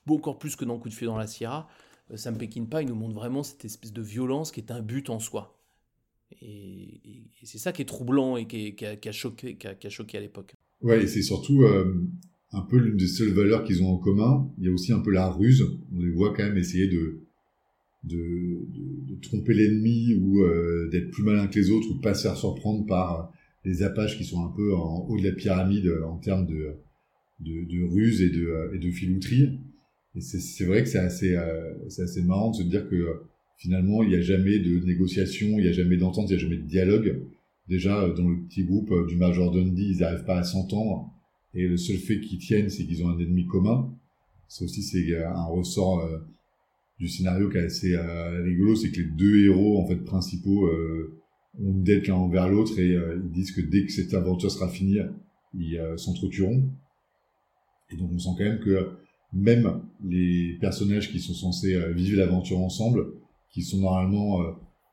encore 0.07 0.39
plus 0.39 0.55
que 0.55 0.65
dans 0.65 0.79
Coup 0.79 0.89
de 0.89 0.93
feu 0.93 1.05
dans 1.05 1.17
la 1.17 1.27
Sierra, 1.27 1.67
euh, 2.11 2.17
Sam 2.17 2.37
Peckinpah, 2.37 2.81
il 2.81 2.87
nous 2.87 2.95
montre 2.95 3.13
vraiment 3.13 3.43
cette 3.43 3.63
espèce 3.65 3.93
de 3.93 4.01
violence 4.01 4.51
qui 4.51 4.59
est 4.59 4.71
un 4.71 4.81
but 4.81 5.09
en 5.11 5.19
soi. 5.19 5.61
Et, 6.41 7.29
c'est 7.43 7.59
ça 7.59 7.71
qui 7.71 7.83
est 7.83 7.85
troublant 7.85 8.37
et 8.37 8.47
qui, 8.47 8.75
a, 8.85 9.11
choqué, 9.11 9.57
qui, 9.57 9.67
a, 9.67 9.89
choqué 9.89 10.17
à 10.17 10.21
l'époque. 10.21 10.55
Ouais, 10.81 11.03
et 11.03 11.07
c'est 11.07 11.21
surtout 11.21 11.63
euh, 11.63 12.07
un 12.51 12.61
peu 12.61 12.77
l'une 12.77 12.97
des 12.97 13.07
seules 13.07 13.33
valeurs 13.33 13.63
qu'ils 13.63 13.83
ont 13.83 13.89
en 13.89 13.97
commun. 13.97 14.49
Il 14.57 14.65
y 14.65 14.69
a 14.69 14.71
aussi 14.71 14.91
un 14.91 14.99
peu 14.99 15.11
la 15.11 15.29
ruse. 15.29 15.63
On 15.93 15.99
les 15.99 16.11
voit 16.11 16.33
quand 16.33 16.43
même 16.43 16.57
essayer 16.57 16.87
de, 16.87 17.21
de, 18.03 18.17
de, 18.17 19.13
de 19.13 19.21
tromper 19.21 19.53
l'ennemi 19.53 20.15
ou 20.15 20.43
euh, 20.43 20.89
d'être 20.91 21.11
plus 21.11 21.23
malin 21.23 21.47
que 21.47 21.59
les 21.59 21.69
autres 21.69 21.89
ou 21.91 21.99
pas 21.99 22.13
se 22.13 22.23
faire 22.23 22.37
surprendre 22.37 22.85
par 22.85 23.31
les 23.65 23.83
Apaches 23.83 24.17
qui 24.17 24.23
sont 24.23 24.43
un 24.43 24.51
peu 24.55 24.73
en 24.73 25.05
haut 25.07 25.19
de 25.19 25.23
la 25.23 25.33
pyramide 25.33 25.87
euh, 25.87 26.05
en 26.05 26.17
termes 26.17 26.47
de, 26.47 26.73
de, 27.41 27.65
de 27.65 27.83
ruse 27.83 28.21
et 28.21 28.29
de, 28.29 28.47
euh, 28.47 28.73
et 28.73 28.79
de 28.79 28.89
filouterie. 28.89 29.59
Et 30.15 30.21
c'est 30.21 30.65
vrai 30.65 30.81
que 30.81 30.89
c'est 30.89 30.97
assez, 30.97 31.37
c'est 31.87 32.01
assez 32.01 32.23
marrant 32.23 32.49
de 32.49 32.55
se 32.55 32.63
dire 32.63 32.89
que 32.89 33.21
finalement, 33.57 34.01
il 34.01 34.09
n'y 34.09 34.15
a 34.15 34.21
jamais 34.21 34.57
de 34.57 34.83
négociation, 34.83 35.49
il 35.59 35.61
n'y 35.61 35.67
a 35.67 35.71
jamais 35.71 35.97
d'entente, 35.97 36.31
il 36.31 36.35
n'y 36.35 36.39
a 36.39 36.41
jamais 36.41 36.57
de 36.57 36.67
dialogue. 36.67 37.21
Déjà, 37.67 38.09
dans 38.09 38.27
le 38.27 38.37
petit 38.47 38.63
groupe 38.63 38.91
du 39.07 39.17
Major 39.17 39.51
Dundee, 39.51 39.91
ils 39.91 39.99
n'arrivent 39.99 40.25
pas 40.25 40.39
à 40.39 40.43
s'entendre. 40.43 41.13
Et 41.53 41.67
le 41.67 41.77
seul 41.77 41.97
fait 41.97 42.19
qu'ils 42.19 42.39
tiennent, 42.39 42.69
c'est 42.69 42.85
qu'ils 42.85 43.03
ont 43.03 43.09
un 43.09 43.19
ennemi 43.19 43.45
commun. 43.45 43.91
Ça 44.47 44.65
aussi, 44.65 44.83
c'est 44.83 45.15
un 45.15 45.45
ressort 45.45 46.07
du 46.99 47.07
scénario 47.07 47.49
qui 47.49 47.57
est 47.57 47.61
assez 47.65 47.93
euh, 47.95 48.43
rigolo, 48.43 48.75
c'est 48.75 48.91
que 48.91 48.99
les 48.99 49.07
deux 49.07 49.45
héros 49.45 49.81
en 49.81 49.87
fait 49.87 49.95
principaux 49.95 50.67
euh, 50.67 51.17
ont 51.59 51.71
une 51.71 51.83
dette 51.83 52.07
l'un 52.07 52.15
envers 52.15 52.49
l'autre 52.49 52.77
et 52.77 52.93
euh, 52.93 53.21
ils 53.23 53.31
disent 53.31 53.51
que 53.51 53.61
dès 53.61 53.85
que 53.85 53.91
cette 53.91 54.13
aventure 54.13 54.51
sera 54.51 54.67
finie, 54.67 54.99
ils 55.57 55.81
s'entretueront. 55.95 56.63
Et 57.89 57.95
donc 57.95 58.11
on 58.13 58.19
sent 58.19 58.29
quand 58.37 58.43
même 58.43 58.59
que 58.59 58.89
même 59.33 59.81
les 60.03 60.57
personnages 60.59 61.11
qui 61.11 61.19
sont 61.19 61.33
censés 61.33 61.75
vivre 61.93 62.17
l'aventure 62.17 62.59
ensemble, 62.59 63.07
qui 63.51 63.63
sont 63.63 63.79
normalement 63.79 64.43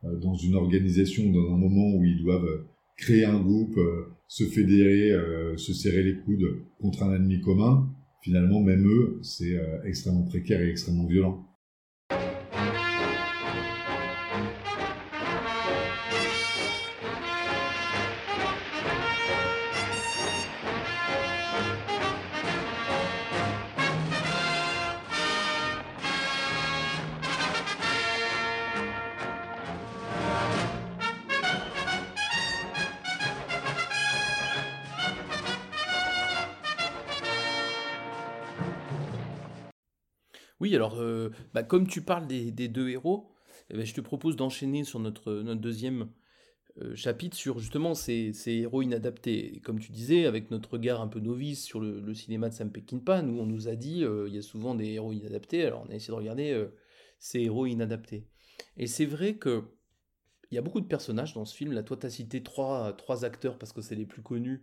dans 0.02 0.34
une 0.34 0.54
organisation, 0.54 1.30
dans 1.30 1.54
un 1.54 1.58
moment 1.58 1.94
où 1.94 2.04
ils 2.04 2.22
doivent 2.22 2.64
créer 2.96 3.24
un 3.24 3.40
groupe, 3.40 3.78
se 4.28 4.44
fédérer, 4.44 5.12
se 5.56 5.72
serrer 5.72 6.02
les 6.02 6.16
coudes 6.16 6.64
contre 6.80 7.02
un 7.02 7.14
ennemi 7.14 7.40
commun, 7.40 7.88
finalement, 8.22 8.62
même 8.62 8.86
eux, 8.86 9.18
c'est 9.22 9.56
extrêmement 9.84 10.24
précaire 10.24 10.60
et 10.62 10.70
extrêmement 10.70 11.06
violent. 11.06 11.46
Bah, 41.56 41.62
comme 41.62 41.86
tu 41.86 42.02
parles 42.02 42.26
des, 42.26 42.50
deux 42.68 42.90
héros, 42.90 43.30
eh 43.70 43.74
ben, 43.78 43.86
je 43.86 43.94
te 43.94 44.02
propose 44.02 44.36
d'enchaîner 44.36 44.84
sur 44.84 45.00
notre, 45.00 45.32
deuxième 45.54 46.10
euh, 46.82 46.94
chapitre 46.94 47.34
sur 47.34 47.60
justement 47.60 47.94
ces, 47.94 48.34
héros 48.46 48.82
inadaptés. 48.82 49.62
comme 49.64 49.78
tu 49.78 49.90
disais, 49.90 50.26
avec 50.26 50.50
notre 50.50 50.72
regard 50.72 51.00
un 51.00 51.08
peu 51.08 51.18
novice 51.18 51.64
sur 51.64 51.80
le, 51.80 52.12
cinéma 52.12 52.50
de 52.50 52.54
Sam 52.54 52.70
Peckinpah, 52.70 53.22
nous, 53.22 53.40
on 53.40 53.46
nous 53.46 53.68
a 53.68 53.74
dit, 53.74 54.04
euh, 54.04 54.28
il 54.28 54.34
y 54.34 54.38
a 54.38 54.42
souvent 54.42 54.74
des 54.74 54.84
héros 54.84 55.12
inadaptés, 55.14 55.64
alors 55.64 55.86
on 55.88 55.90
a 55.90 55.94
essayé 55.94 56.10
de 56.10 56.18
regarder 56.18 56.66
ces 57.18 57.40
héros 57.40 57.64
inadaptés. 57.64 58.26
Et 58.76 58.86
c'est 58.86 59.06
vrai 59.06 59.36
que 59.36 59.64
il 60.50 60.56
y 60.56 60.58
a 60.58 60.62
beaucoup 60.62 60.82
de 60.82 60.86
personnages 60.86 61.32
dans 61.32 61.46
ce 61.46 61.56
film. 61.56 61.72
Là, 61.72 61.82
toi, 61.82 61.96
tu 61.96 62.04
as 62.04 62.10
cité 62.10 62.42
trois, 62.42 62.92
trois 62.92 63.24
acteurs 63.24 63.58
parce 63.58 63.72
que 63.72 63.80
c'est 63.80 63.94
les 63.94 64.04
plus 64.04 64.20
connus 64.20 64.62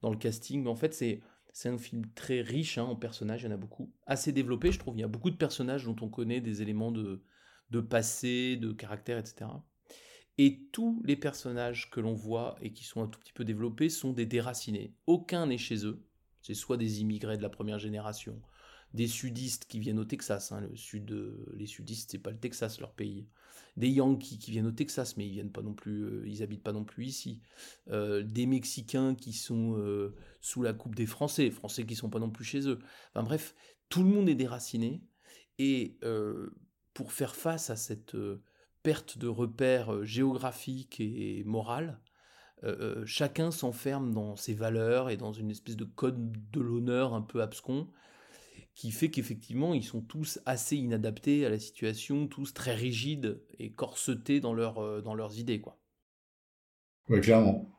dans 0.00 0.10
le 0.10 0.16
casting. 0.16 0.62
Mais 0.62 0.70
en 0.70 0.74
fait, 0.74 0.94
c'est 0.94 1.20
c'est 1.52 1.68
un 1.68 1.78
film 1.78 2.04
très 2.14 2.40
riche 2.40 2.78
hein, 2.78 2.84
en 2.84 2.96
personnages, 2.96 3.42
il 3.42 3.46
y 3.46 3.48
en 3.48 3.54
a 3.54 3.56
beaucoup. 3.56 3.92
Assez 4.06 4.32
développé, 4.32 4.72
je 4.72 4.78
trouve. 4.78 4.96
Il 4.96 5.00
y 5.00 5.04
a 5.04 5.08
beaucoup 5.08 5.30
de 5.30 5.36
personnages 5.36 5.84
dont 5.84 5.96
on 6.00 6.08
connaît 6.08 6.40
des 6.40 6.62
éléments 6.62 6.92
de, 6.92 7.22
de 7.70 7.80
passé, 7.80 8.56
de 8.56 8.72
caractère, 8.72 9.18
etc. 9.18 9.50
Et 10.38 10.68
tous 10.72 11.02
les 11.04 11.16
personnages 11.16 11.90
que 11.90 12.00
l'on 12.00 12.14
voit 12.14 12.56
et 12.60 12.72
qui 12.72 12.84
sont 12.84 13.02
un 13.02 13.08
tout 13.08 13.20
petit 13.20 13.32
peu 13.32 13.44
développés 13.44 13.88
sont 13.88 14.12
des 14.12 14.26
déracinés. 14.26 14.94
Aucun 15.06 15.46
n'est 15.46 15.58
chez 15.58 15.84
eux. 15.84 16.02
C'est 16.40 16.54
soit 16.54 16.76
des 16.76 17.00
immigrés 17.00 17.36
de 17.36 17.42
la 17.42 17.50
première 17.50 17.78
génération, 17.78 18.40
des 18.94 19.08
sudistes 19.08 19.66
qui 19.66 19.78
viennent 19.78 19.98
au 19.98 20.06
Texas. 20.06 20.52
Hein, 20.52 20.62
le 20.62 20.76
sud, 20.76 21.14
les 21.54 21.66
sudistes, 21.66 22.10
c'est 22.12 22.18
pas 22.18 22.30
le 22.30 22.38
Texas 22.38 22.80
leur 22.80 22.92
pays 22.92 23.28
des 23.76 23.88
Yankees 23.88 24.38
qui 24.38 24.50
viennent 24.50 24.66
au 24.66 24.72
Texas, 24.72 25.16
mais 25.16 25.26
ils 25.26 25.32
viennent 25.32 25.52
pas 25.52 25.62
non 25.62 25.74
plus, 25.74 26.02
euh, 26.02 26.22
ils 26.26 26.42
habitent 26.42 26.62
pas 26.62 26.72
non 26.72 26.84
plus 26.84 27.06
ici. 27.06 27.40
Euh, 27.88 28.22
des 28.22 28.46
Mexicains 28.46 29.14
qui 29.14 29.32
sont 29.32 29.76
euh, 29.78 30.14
sous 30.40 30.62
la 30.62 30.72
coupe 30.72 30.94
des 30.94 31.06
Français, 31.06 31.50
Français 31.50 31.84
qui 31.84 31.94
sont 31.94 32.10
pas 32.10 32.18
non 32.18 32.30
plus 32.30 32.44
chez 32.44 32.68
eux. 32.68 32.78
Enfin 33.10 33.22
bref, 33.22 33.54
tout 33.88 34.02
le 34.02 34.08
monde 34.08 34.28
est 34.28 34.34
déraciné. 34.34 35.02
Et 35.58 35.98
pour 36.94 37.12
faire 37.12 37.36
face 37.36 37.68
à 37.68 37.76
cette 37.76 38.16
perte 38.82 39.18
de 39.18 39.28
repères 39.28 40.04
géographiques 40.04 41.00
et 41.00 41.44
morales, 41.44 42.00
chacun 43.04 43.50
s'enferme 43.50 44.14
dans 44.14 44.36
ses 44.36 44.54
valeurs 44.54 45.10
et 45.10 45.18
dans 45.18 45.32
une 45.32 45.50
espèce 45.50 45.76
de 45.76 45.84
code 45.84 46.50
de 46.50 46.60
l'honneur 46.60 47.12
un 47.12 47.20
peu 47.20 47.42
abscon 47.42 47.88
qui 48.74 48.92
fait 48.92 49.10
qu'effectivement, 49.10 49.74
ils 49.74 49.84
sont 49.84 50.00
tous 50.00 50.40
assez 50.46 50.76
inadaptés 50.76 51.44
à 51.44 51.50
la 51.50 51.58
situation, 51.58 52.26
tous 52.26 52.54
très 52.54 52.74
rigides 52.74 53.42
et 53.58 53.72
corsetés 53.72 54.40
dans, 54.40 54.56
euh, 54.56 55.02
dans 55.02 55.14
leurs 55.14 55.38
idées. 55.38 55.60
Quoi. 55.60 55.78
Ouais, 57.08 57.20
clairement. 57.20 57.70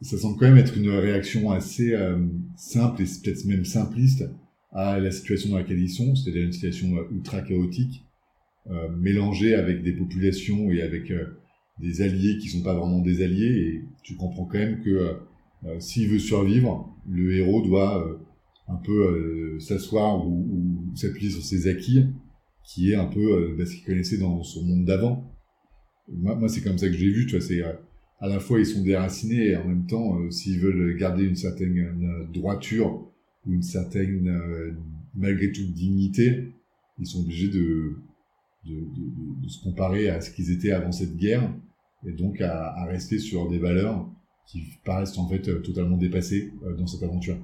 Ça 0.00 0.16
semble 0.16 0.38
quand 0.38 0.46
même 0.46 0.58
être 0.58 0.76
une 0.76 0.90
réaction 0.90 1.50
assez 1.50 1.92
euh, 1.92 2.18
simple 2.56 3.02
et 3.02 3.04
peut-être 3.04 3.44
même 3.46 3.64
simpliste 3.64 4.24
à 4.72 5.00
la 5.00 5.10
situation 5.10 5.50
dans 5.50 5.58
laquelle 5.58 5.80
ils 5.80 5.90
sont, 5.90 6.14
c'est-à-dire 6.14 6.42
une 6.42 6.52
situation 6.52 6.96
euh, 6.96 7.04
ultra 7.12 7.40
chaotique, 7.40 8.04
mélangée 8.98 9.54
avec 9.54 9.82
des 9.82 9.92
populations 9.92 10.70
et 10.70 10.82
avec 10.82 11.10
des 11.80 12.02
alliés 12.02 12.36
qui 12.36 12.50
sont 12.50 12.62
pas 12.62 12.74
vraiment 12.74 12.98
des 12.98 13.22
alliés, 13.22 13.46
et 13.46 13.84
tu 14.02 14.14
comprends 14.14 14.44
quand 14.44 14.58
même 14.58 14.82
que 14.82 15.16
s'il 15.78 16.06
veut 16.10 16.18
survivre, 16.18 16.94
le 17.08 17.34
héros 17.34 17.62
doit 17.62 18.20
un 18.68 18.76
peu 18.76 18.92
euh, 18.92 19.60
s'asseoir 19.60 20.26
ou, 20.26 20.92
s'appuyer 20.94 21.30
sur 21.30 21.42
ses 21.42 21.68
acquis, 21.68 22.06
qui 22.64 22.92
est 22.92 22.94
un 22.94 23.06
peu 23.06 23.20
euh, 23.20 23.54
bah, 23.56 23.64
ce 23.64 23.74
qu'il 23.74 23.84
connaissait 23.84 24.18
dans 24.18 24.42
son 24.42 24.62
monde 24.62 24.84
d'avant. 24.84 25.32
Moi, 26.08 26.34
moi 26.34 26.48
c'est 26.48 26.62
comme 26.62 26.78
ça 26.78 26.88
que 26.88 26.94
je 26.94 27.04
l'ai 27.04 27.12
vu, 27.12 27.26
tu 27.26 27.36
vois, 27.36 27.46
c'est 27.46 27.62
euh, 27.62 27.72
à 28.20 28.28
la 28.28 28.40
fois 28.40 28.58
ils 28.58 28.66
sont 28.66 28.82
déracinés 28.82 29.48
et 29.48 29.56
en 29.56 29.64
même 29.64 29.86
temps, 29.86 30.18
s'ils 30.30 30.60
veulent 30.60 30.96
garder 30.96 31.24
une 31.24 31.36
certaine 31.36 32.28
droiture 32.32 33.08
ou 33.46 33.52
une 33.52 33.62
certaine, 33.62 34.74
malgré 35.14 35.52
tout, 35.52 35.64
dignité, 35.64 36.52
ils 36.98 37.06
sont 37.06 37.20
obligés 37.20 37.48
de, 37.48 37.96
de, 38.64 39.48
se 39.48 39.62
comparer 39.62 40.08
à 40.08 40.20
ce 40.20 40.30
qu'ils 40.30 40.50
étaient 40.50 40.72
avant 40.72 40.92
cette 40.92 41.16
guerre 41.16 41.52
et 42.06 42.12
donc 42.12 42.40
à, 42.40 42.84
rester 42.84 43.18
sur 43.18 43.48
des 43.48 43.58
valeurs 43.58 44.06
qui 44.46 44.62
paraissent 44.84 45.18
en 45.18 45.28
fait 45.28 45.62
totalement 45.62 45.96
dépassées 45.96 46.52
dans 46.76 46.86
cette 46.86 47.02
aventure. 47.02 47.36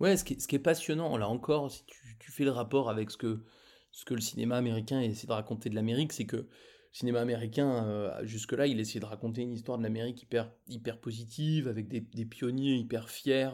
Ouais, 0.00 0.16
ce 0.16 0.24
qui, 0.24 0.34
est, 0.34 0.58
passionnant, 0.58 1.16
là 1.18 1.28
encore, 1.28 1.70
si 1.70 1.84
tu, 2.18 2.32
fais 2.32 2.44
le 2.44 2.50
rapport 2.50 2.88
avec 2.88 3.10
ce 3.10 3.18
que, 3.18 3.44
ce 3.90 4.04
que 4.04 4.14
le 4.14 4.20
cinéma 4.20 4.56
américain 4.56 5.00
essaie 5.00 5.26
de 5.26 5.32
raconter 5.32 5.68
de 5.68 5.74
l'Amérique, 5.74 6.12
c'est 6.12 6.24
que 6.24 6.48
cinéma 6.92 7.20
américain, 7.20 7.84
euh, 7.86 8.24
jusque-là, 8.24 8.66
il 8.66 8.80
essayait 8.80 9.00
de 9.00 9.06
raconter 9.06 9.42
une 9.42 9.52
histoire 9.52 9.78
de 9.78 9.82
l'Amérique 9.82 10.22
hyper, 10.22 11.00
positive, 11.00 11.68
avec 11.68 11.88
des, 11.88 12.24
pionniers 12.24 12.76
hyper 12.76 13.10
fiers 13.10 13.50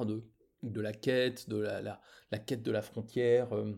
de, 0.62 0.80
la 0.80 0.92
quête, 0.92 1.48
de 1.48 1.56
la, 1.56 1.80
la, 1.82 2.38
quête 2.38 2.62
de 2.62 2.70
la 2.70 2.82
frontière, 2.82 3.52
euh, 3.52 3.72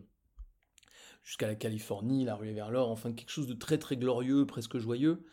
jusqu'à 1.23 1.47
la 1.47 1.55
Californie, 1.55 2.25
la 2.25 2.35
ruée 2.35 2.53
vers 2.53 2.71
l'or, 2.71 2.89
enfin 2.89 3.11
quelque 3.13 3.31
chose 3.31 3.47
de 3.47 3.53
très 3.53 3.77
très 3.77 3.97
glorieux, 3.97 4.45
presque 4.45 4.77
joyeux. 4.77 5.25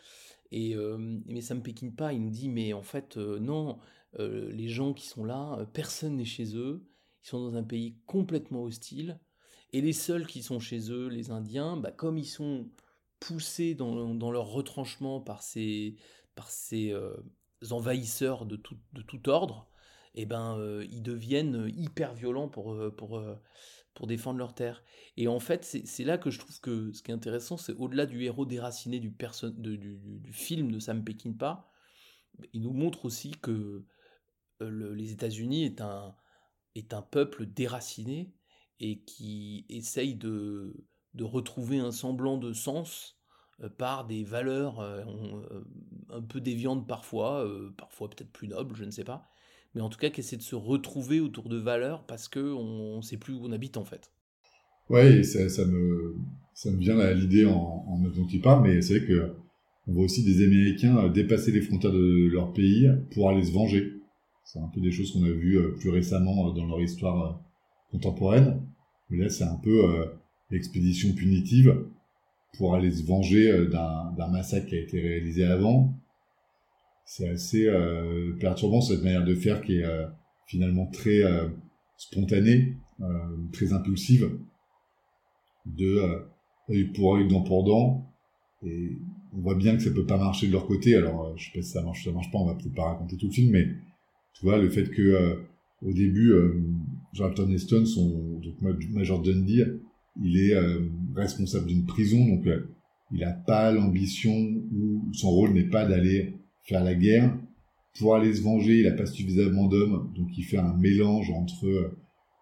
Et 0.53 0.77
euh, 0.77 0.97
mais 1.27 1.41
ça 1.41 1.55
me 1.55 1.63
péquine 1.63 1.95
pas, 1.95 2.13
il 2.13 2.23
nous 2.23 2.31
dit 2.31 2.49
mais 2.49 2.73
en 2.73 2.83
fait 2.83 3.17
non, 3.17 3.79
les 4.19 4.69
gens 4.69 4.95
qui 4.95 5.07
sont 5.07 5.25
là, 5.25 5.67
personne 5.73 6.17
n'est 6.17 6.25
chez 6.25 6.57
eux, 6.57 6.87
ils 7.25 7.29
sont 7.29 7.41
dans 7.41 7.57
un 7.57 7.65
pays 7.65 7.97
complètement 8.07 8.63
hostile, 8.63 9.19
et 9.73 9.81
les 9.81 9.93
seuls 9.93 10.27
qui 10.27 10.43
sont 10.43 10.61
chez 10.61 10.91
eux, 10.91 11.09
les 11.09 11.31
Indiens, 11.31 11.77
bah, 11.77 11.91
comme 11.91 12.17
ils 12.17 12.27
sont 12.27 12.69
poussés 13.21 13.75
dans, 13.75 14.31
leur 14.31 14.47
retranchement 14.47 15.21
par 15.21 15.43
ces, 15.43 15.97
par 16.35 16.51
ces 16.51 16.93
euh, 16.93 17.17
envahisseurs 17.71 18.47
de 18.47 18.57
tout, 18.57 18.79
de 18.93 19.03
tout 19.03 19.29
ordre, 19.29 19.69
eh 20.15 20.27
ben, 20.27 20.59
euh, 20.59 20.87
ils 20.91 21.03
deviennent 21.03 21.71
hyper 21.77 22.15
violents 22.15 22.49
pour, 22.49 22.73
euh, 22.73 22.91
pour, 22.91 23.23
pour 23.95 24.07
défendre 24.07 24.39
leur 24.39 24.55
terre. 24.55 24.83
Et 25.17 25.29
en 25.29 25.41
fait, 25.41 25.65
c'est 25.65 26.05
là 26.05 26.19
que 26.19 26.31
je 26.31 26.39
trouve 26.39 26.61
que 26.61 26.93
ce 26.93 27.03
qui 27.03 27.11
est 27.11 27.15
intéressant, 27.15 27.57
c'est 27.57 27.75
au-delà 27.75 28.07
du 28.07 28.23
héros 28.25 28.47
déraciné 28.47 29.01
du, 29.01 29.15
du, 29.59 29.79
du, 29.99 30.33
film 30.33 30.71
de 30.71 30.79
Sam 30.79 31.05
Peckinpah, 31.05 31.69
il 32.53 32.63
nous 32.63 32.73
montre 32.73 33.07
aussi 33.07 33.31
que 33.31 33.85
les 34.61 35.13
États-Unis 35.13 35.65
est 35.65 35.81
un, 35.81 36.15
est 36.75 36.95
un 36.95 37.03
peuple 37.03 37.47
déraciné 37.47 38.35
et 38.81 39.01
qui 39.01 39.65
essaye 39.69 40.15
de, 40.15 40.87
de 41.17 41.25
retrouver 41.25 41.79
un 41.79 41.93
semblant 41.93 42.37
de 42.37 42.53
sens 42.53 43.17
euh, 43.63 43.69
par 43.69 44.07
des 44.07 44.23
valeurs 44.23 44.81
euh, 44.81 45.01
euh, 45.51 45.65
un 46.11 46.21
peu 46.21 46.41
déviantes 46.41 46.87
parfois, 46.87 47.49
parfois 47.77 48.09
peut-être 48.11 48.31
plus 48.31 48.49
nobles, 48.49 48.77
je 48.77 48.85
ne 48.85 48.91
sais 48.91 49.05
pas, 49.05 49.29
mais 49.75 49.81
en 49.81 49.89
tout 49.89 49.99
cas 49.99 50.11
qui 50.11 50.21
essaie 50.21 50.37
de 50.37 50.43
se 50.43 50.55
retrouver 50.55 51.21
autour 51.21 51.49
de 51.49 51.57
valeurs 51.57 52.05
parce 52.07 52.29
qu'on 52.29 52.99
ne 52.99 53.03
sait 53.03 53.17
plus 53.17 53.35
où 53.35 53.41
on 53.43 53.53
habite 53.53 53.77
en 53.77 53.85
fait. 53.85 54.13
Ouais, 54.89 55.25
ça, 55.25 55.65
me, 55.65 56.15
ça 56.55 56.71
me 56.71 56.79
vient 56.79 56.99
à 57.01 57.13
l'idée 57.13 57.45
en, 57.45 57.85
en 57.89 57.99
même 57.99 58.13
temps 58.13 58.27
parle, 58.43 58.63
mais 58.63 58.83
c'est 58.83 58.99
vrai 58.99 59.09
que 59.09 59.33
on 59.89 59.95
voit 59.95 60.05
aussi 60.05 60.25
des 60.25 60.45
Américains 60.45 61.09
dépasser 61.09 61.51
les 61.51 61.61
frontières 61.61 61.93
de 61.93 62.29
leur 62.29 62.53
pays 62.53 62.89
pour 63.13 63.31
aller 63.31 63.45
se 63.45 63.53
venger. 63.53 63.95
C'est 64.45 64.59
un 64.59 64.69
peu 64.73 64.81
des 64.81 64.93
choses 64.93 65.13
qu'on 65.13 65.25
a 65.25 65.31
vues 65.31 65.61
plus 65.79 65.91
récemment 65.91 66.53
dans 66.53 66.67
leur 66.67 66.81
histoire 66.81 67.41
contemporaine. 67.91 68.63
Mais 69.11 69.19
là, 69.19 69.29
c'est 69.29 69.45
un 69.45 69.57
peu 69.57 69.83
l'expédition 70.51 71.13
punitive 71.15 71.85
pour 72.57 72.75
aller 72.75 72.91
se 72.91 73.05
venger 73.05 73.67
d'un 73.69 74.29
massacre 74.29 74.67
qui 74.67 74.77
a 74.77 74.81
été 74.81 75.01
réalisé 75.01 75.45
avant. 75.45 75.95
C'est 77.05 77.29
assez 77.29 77.69
perturbant 78.41 78.81
cette 78.81 79.03
manière 79.03 79.25
de 79.25 79.35
faire 79.35 79.61
qui 79.61 79.79
est 79.79 79.85
finalement 80.47 80.87
très 80.87 81.23
spontanée, 81.97 82.77
très 83.53 83.73
impulsive, 83.73 84.31
de 85.67 86.27
œil 86.71 86.85
pour 86.85 87.17
œil, 87.17 87.29
dent 87.29 87.43
pour 87.43 87.65
dent. 87.65 88.11
Et 88.65 88.97
on 89.33 89.41
voit 89.41 89.55
bien 89.55 89.77
que 89.77 89.83
ça 89.83 89.91
peut 89.91 90.07
pas 90.07 90.17
marcher 90.17 90.47
de 90.47 90.53
leur 90.53 90.67
côté. 90.67 90.95
Alors, 90.95 91.37
je 91.37 91.45
sais 91.45 91.51
pas 91.55 91.63
si 91.63 91.71
ça 91.71 91.83
marche, 91.83 92.05
ça 92.05 92.13
marche 92.13 92.31
pas. 92.31 92.39
On 92.39 92.47
va 92.47 92.55
peut-être 92.55 92.75
pas 92.75 92.85
raconter 92.85 93.17
tout 93.17 93.27
le 93.27 93.33
film, 93.33 93.51
mais 93.51 93.69
tu 94.35 94.45
vois, 94.45 94.59
le 94.59 94.69
fait 94.69 94.91
que 94.91 95.03
euh, 95.03 95.37
au 95.83 95.93
début, 95.93 96.33
euh, 96.33 96.63
Jonathan 97.13 97.49
Heston, 97.49 97.85
son 97.87 98.39
donc 98.39 98.61
Major 98.91 99.23
Dundee, 99.23 99.65
il 100.23 100.39
est 100.39 100.55
responsable 101.15 101.67
d'une 101.67 101.85
prison, 101.85 102.25
donc 102.27 102.47
il 103.13 103.21
n'a 103.21 103.33
pas 103.33 103.71
l'ambition 103.73 104.33
ou 104.33 105.13
son 105.13 105.31
rôle 105.31 105.53
n'est 105.53 105.69
pas 105.69 105.85
d'aller 105.85 106.35
faire 106.65 106.83
la 106.83 106.95
guerre. 106.95 107.37
Pour 107.99 108.15
aller 108.15 108.35
se 108.35 108.43
venger, 108.43 108.81
il 108.81 108.85
n'a 108.85 108.93
pas 108.93 109.07
suffisamment 109.07 109.67
d'hommes, 109.67 110.13
donc 110.15 110.29
il 110.37 110.45
fait 110.45 110.59
un 110.59 110.75
mélange 110.75 111.31
entre 111.31 111.97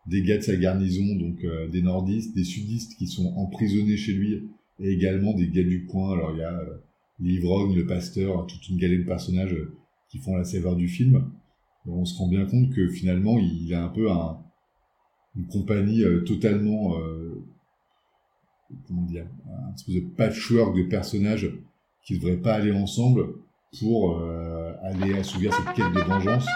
des 0.06 0.22
gars 0.22 0.36
de 0.36 0.42
sa 0.42 0.56
garnison, 0.56 1.16
donc 1.16 1.42
euh, 1.44 1.68
des 1.68 1.82
nordistes, 1.82 2.34
des 2.34 2.44
sudistes 2.44 2.96
qui 2.96 3.06
sont 3.06 3.32
emprisonnés 3.36 3.96
chez 3.96 4.12
lui, 4.12 4.48
et 4.80 4.90
également 4.90 5.34
des 5.34 5.48
gars 5.48 5.62
du 5.62 5.86
coin. 5.86 6.12
Alors 6.12 6.32
il 6.34 6.38
y 6.38 6.42
a 6.42 6.52
euh, 6.52 6.76
l'ivrogne, 7.20 7.74
le 7.74 7.86
pasteur, 7.86 8.46
toute 8.46 8.68
une 8.68 8.76
galerie 8.76 8.98
de 8.98 9.06
personnages 9.06 9.54
euh, 9.54 9.76
qui 10.10 10.18
font 10.18 10.36
la 10.36 10.44
saveur 10.44 10.76
du 10.76 10.88
film. 10.88 11.30
on 11.86 12.04
se 12.04 12.16
rend 12.18 12.28
bien 12.28 12.44
compte 12.44 12.70
que 12.70 12.88
finalement 12.88 13.38
il, 13.38 13.72
a 13.74 13.84
un 13.84 13.88
peu 13.88 14.10
un, 14.10 14.38
une 15.36 15.46
compagnie 15.46 16.04
totalement, 16.24 16.94
comment 18.86 19.02
dire, 19.02 19.26
un 19.46 19.74
espèce 19.74 19.94
de 19.94 20.00
patchwork 20.00 20.76
de 20.76 20.82
personnages 20.84 21.50
qui 22.02 22.14
ne 22.14 22.18
devraient 22.18 22.40
pas 22.40 22.54
aller 22.54 22.72
ensemble 22.72 23.26
pour 23.80 24.20
aller 24.82 25.18
assouvir 25.18 25.52
cette 25.52 25.74
quête 25.74 25.92
de 25.92 26.00
vengeance. 26.00 26.46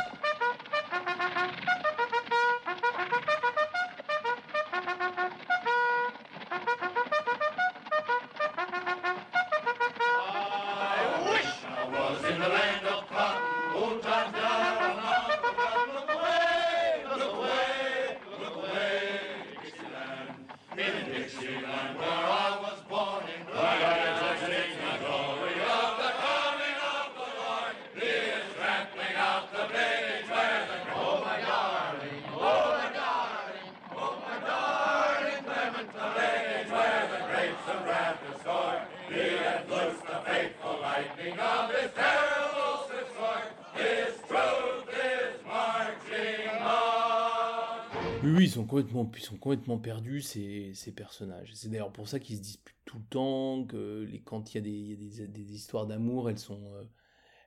Ils 48.76 49.22
sont 49.22 49.36
complètement 49.36 49.78
perdus, 49.78 50.22
ces, 50.22 50.72
ces 50.74 50.92
personnages. 50.92 51.52
C'est 51.54 51.68
d'ailleurs 51.68 51.92
pour 51.92 52.08
ça 52.08 52.18
qu'ils 52.20 52.36
se 52.36 52.42
disputent 52.42 52.76
tout 52.84 52.98
le 52.98 53.04
temps, 53.04 53.64
que 53.64 54.06
les, 54.10 54.20
quand 54.20 54.54
il 54.54 54.56
y 54.56 54.58
a 54.58 54.96
des, 54.96 55.28
des, 55.28 55.54
histoires 55.54 55.86
d'amour, 55.86 56.30
elles 56.30 56.38
sont, 56.38 56.64
euh, 56.74 56.84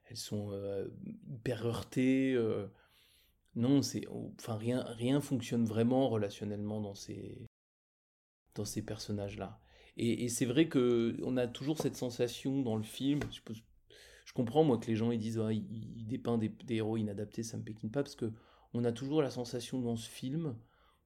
elles 0.09 0.17
sont 0.17 0.51
euh, 0.51 0.87
hyper 1.29 1.65
heurtées. 1.65 2.33
Euh. 2.33 2.67
non, 3.55 3.81
c'est, 3.81 4.07
enfin, 4.37 4.55
rien, 4.55 4.83
rien 4.83 5.21
fonctionne 5.21 5.65
vraiment 5.65 6.09
relationnellement 6.09 6.81
dans 6.81 6.95
ces, 6.95 7.47
dans 8.55 8.65
ces 8.65 8.81
personnages-là. 8.81 9.59
Et, 9.97 10.29
c'est 10.29 10.45
vrai 10.45 10.67
que 10.67 11.17
on 11.23 11.37
a 11.37 11.47
toujours 11.47 11.77
cette 11.77 11.97
sensation 11.97 12.61
dans 12.61 12.77
le 12.77 12.83
film. 12.83 13.19
Je, 13.31 13.41
je 14.25 14.33
comprends 14.33 14.63
moi 14.63 14.77
que 14.77 14.87
les 14.87 14.95
gens 14.95 15.11
ils 15.11 15.19
disent 15.19 15.39
ah, 15.39 15.51
il, 15.51 16.07
dépeint 16.07 16.37
des, 16.37 16.49
des, 16.49 16.75
héros 16.75 16.97
inadaptés, 16.97 17.43
ça 17.43 17.57
me 17.57 17.63
péquine 17.63 17.91
pas 17.91 18.01
parce 18.01 18.15
que 18.15 18.31
on 18.73 18.85
a 18.85 18.91
toujours 18.93 19.21
la 19.21 19.29
sensation 19.29 19.81
dans 19.81 19.97
ce 19.97 20.09
film 20.09 20.55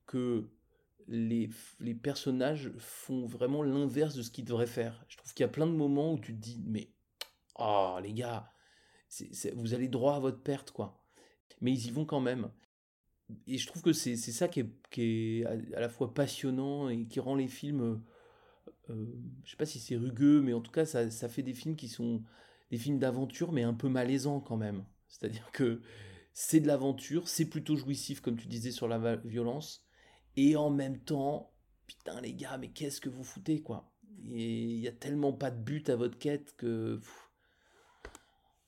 que 0.05 0.49
les, 1.07 1.49
les 1.79 1.93
personnages 1.93 2.71
font 2.77 3.25
vraiment 3.25 3.63
l'inverse 3.63 4.15
de 4.15 4.21
ce 4.21 4.31
qu'ils 4.31 4.45
devraient 4.45 4.65
faire. 4.67 5.05
Je 5.07 5.17
trouve 5.17 5.33
qu'il 5.33 5.43
y 5.43 5.49
a 5.49 5.51
plein 5.51 5.67
de 5.67 5.71
moments 5.71 6.13
où 6.13 6.19
tu 6.19 6.33
te 6.33 6.41
dis, 6.41 6.63
mais, 6.65 6.91
oh 7.55 7.97
les 8.01 8.13
gars, 8.13 8.51
vous 9.55 9.73
allez 9.73 9.87
droit 9.87 10.15
à 10.15 10.19
votre 10.19 10.41
perte, 10.41 10.71
quoi. 10.71 11.03
Mais 11.61 11.71
ils 11.71 11.87
y 11.87 11.91
vont 11.91 12.05
quand 12.05 12.21
même. 12.21 12.49
Et 13.47 13.57
je 13.57 13.67
trouve 13.67 13.81
que 13.81 13.93
c'est 13.93 14.15
ça 14.17 14.47
qui 14.47 14.61
est, 14.61 14.69
qui 14.91 15.41
est, 15.41 15.45
à 15.45 15.79
la 15.79 15.89
fois 15.89 16.13
passionnant 16.13 16.89
et 16.89 17.05
qui 17.07 17.19
rend 17.19 17.35
les 17.35 17.47
films, 17.47 18.03
euh, 18.89 19.05
je 19.43 19.51
sais 19.51 19.57
pas 19.57 19.65
si 19.65 19.79
c'est 19.79 19.95
rugueux, 19.95 20.41
mais 20.41 20.53
en 20.53 20.61
tout 20.61 20.71
cas, 20.71 20.85
ça, 20.85 21.09
ça 21.09 21.29
fait 21.29 21.41
des 21.43 21.53
films 21.53 21.75
qui 21.75 21.87
sont 21.87 22.23
des 22.71 22.77
films 22.77 22.99
d'aventure, 22.99 23.51
mais 23.51 23.63
un 23.63 23.73
peu 23.73 23.89
malaisants 23.89 24.41
quand 24.41 24.57
même. 24.57 24.85
C'est-à-dire 25.07 25.49
que 25.51 25.81
c'est 26.33 26.59
de 26.59 26.67
l'aventure, 26.67 27.27
c'est 27.29 27.45
plutôt 27.45 27.75
jouissif, 27.75 28.21
comme 28.21 28.37
tu 28.37 28.47
disais, 28.47 28.71
sur 28.71 28.87
la 28.87 29.15
violence, 29.17 29.84
et 30.37 30.55
en 30.55 30.69
même 30.69 30.97
temps, 30.99 31.51
putain 31.87 32.19
les 32.21 32.33
gars, 32.33 32.57
mais 32.59 32.69
qu'est-ce 32.69 33.01
que 33.01 33.09
vous 33.09 33.23
foutez 33.23 33.61
quoi? 33.61 33.91
Il 34.23 34.79
y 34.79 34.87
a 34.87 34.91
tellement 34.91 35.33
pas 35.33 35.51
de 35.51 35.61
but 35.61 35.89
à 35.89 35.95
votre 35.95 36.17
quête 36.17 36.55
que 36.57 36.99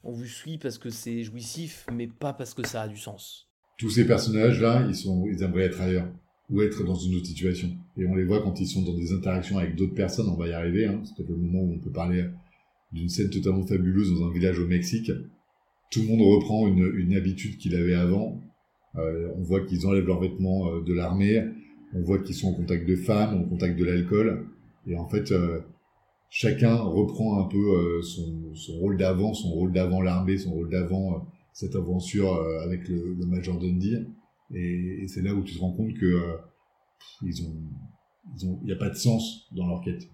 on 0.04 0.12
vous 0.12 0.26
suit 0.26 0.58
parce 0.58 0.78
que 0.78 0.90
c'est 0.90 1.24
jouissif, 1.24 1.86
mais 1.92 2.08
pas 2.08 2.34
parce 2.34 2.54
que 2.54 2.66
ça 2.66 2.84
a 2.84 2.88
du 2.88 2.98
sens. 2.98 3.50
Tous 3.78 3.90
ces 3.90 4.06
personnages-là, 4.06 4.88
ils 4.88 4.96
ils 5.34 5.44
aimeraient 5.44 5.66
être 5.66 5.82
ailleurs 5.82 6.08
ou 6.50 6.62
être 6.62 6.84
dans 6.84 6.96
une 6.96 7.16
autre 7.16 7.26
situation. 7.26 7.70
Et 7.98 8.06
on 8.06 8.16
les 8.16 8.24
voit 8.24 8.42
quand 8.42 8.60
ils 8.60 8.68
sont 8.68 8.84
dans 8.84 8.94
des 8.94 9.12
interactions 9.12 9.58
avec 9.58 9.76
d'autres 9.76 9.96
personnes. 9.96 10.30
On 10.30 10.38
va 10.38 10.48
y 10.48 10.54
arriver. 10.54 10.86
Hein. 10.86 11.02
C'est 11.04 11.28
le 11.28 11.36
moment 11.36 11.60
où 11.60 11.74
on 11.74 11.80
peut 11.80 11.92
parler 11.92 12.26
d'une 12.94 13.10
scène 13.10 13.30
totalement 13.30 13.66
fabuleuse 13.66 14.18
dans 14.18 14.28
un 14.28 14.32
village 14.32 14.60
au 14.60 14.68
Mexique. 14.68 15.12
Tout 15.92 16.02
le 16.02 16.08
monde 16.08 16.22
reprend 16.22 16.68
une, 16.68 16.90
une 16.96 17.16
habitude 17.16 17.58
qu'il 17.58 17.76
avait 17.76 17.96
avant 17.96 18.42
euh, 18.98 19.30
on 19.36 19.44
voit 19.44 19.62
qu'ils 19.62 19.86
enlèvent 19.86 20.08
leurs 20.08 20.20
vêtements 20.20 20.72
euh, 20.72 20.82
de 20.82 20.94
l'armée, 20.94 21.44
on 21.94 22.02
voit 22.02 22.20
qu'ils 22.20 22.36
sont 22.36 22.50
en 22.50 22.54
contact 22.54 22.88
de 22.88 22.96
femmes, 22.96 23.42
en 23.42 23.44
contact 23.44 23.78
de 23.78 23.86
l'alcool, 23.86 24.48
et 24.86 24.96
en 24.96 25.08
fait, 25.08 25.32
euh, 25.32 25.60
chacun 26.30 26.76
reprend 26.76 27.44
un 27.44 27.48
peu 27.48 28.02
son, 28.02 28.78
rôle 28.80 28.98
d'avant, 28.98 29.34
son 29.34 29.50
rôle 29.50 29.72
d'avant 29.72 30.02
l'armée, 30.02 30.38
son 30.38 30.52
rôle 30.52 30.70
d'avant 30.70 31.26
cette 31.54 31.76
aventure 31.76 32.34
avec 32.64 32.88
le, 32.88 33.16
Major 33.26 33.58
Dundee, 33.58 34.08
et, 34.54 35.06
c'est 35.08 35.22
là 35.22 35.34
où 35.34 35.44
tu 35.44 35.56
te 35.56 35.60
rends 35.60 35.74
compte 35.74 35.94
que 35.96 36.38
ils 37.24 37.42
ont, 37.44 37.54
il 38.42 38.66
n'y 38.66 38.72
a 38.72 38.78
pas 38.78 38.90
de 38.90 38.96
sens 38.96 39.48
dans 39.52 39.68
leur 39.68 39.82
quête. 39.82 40.08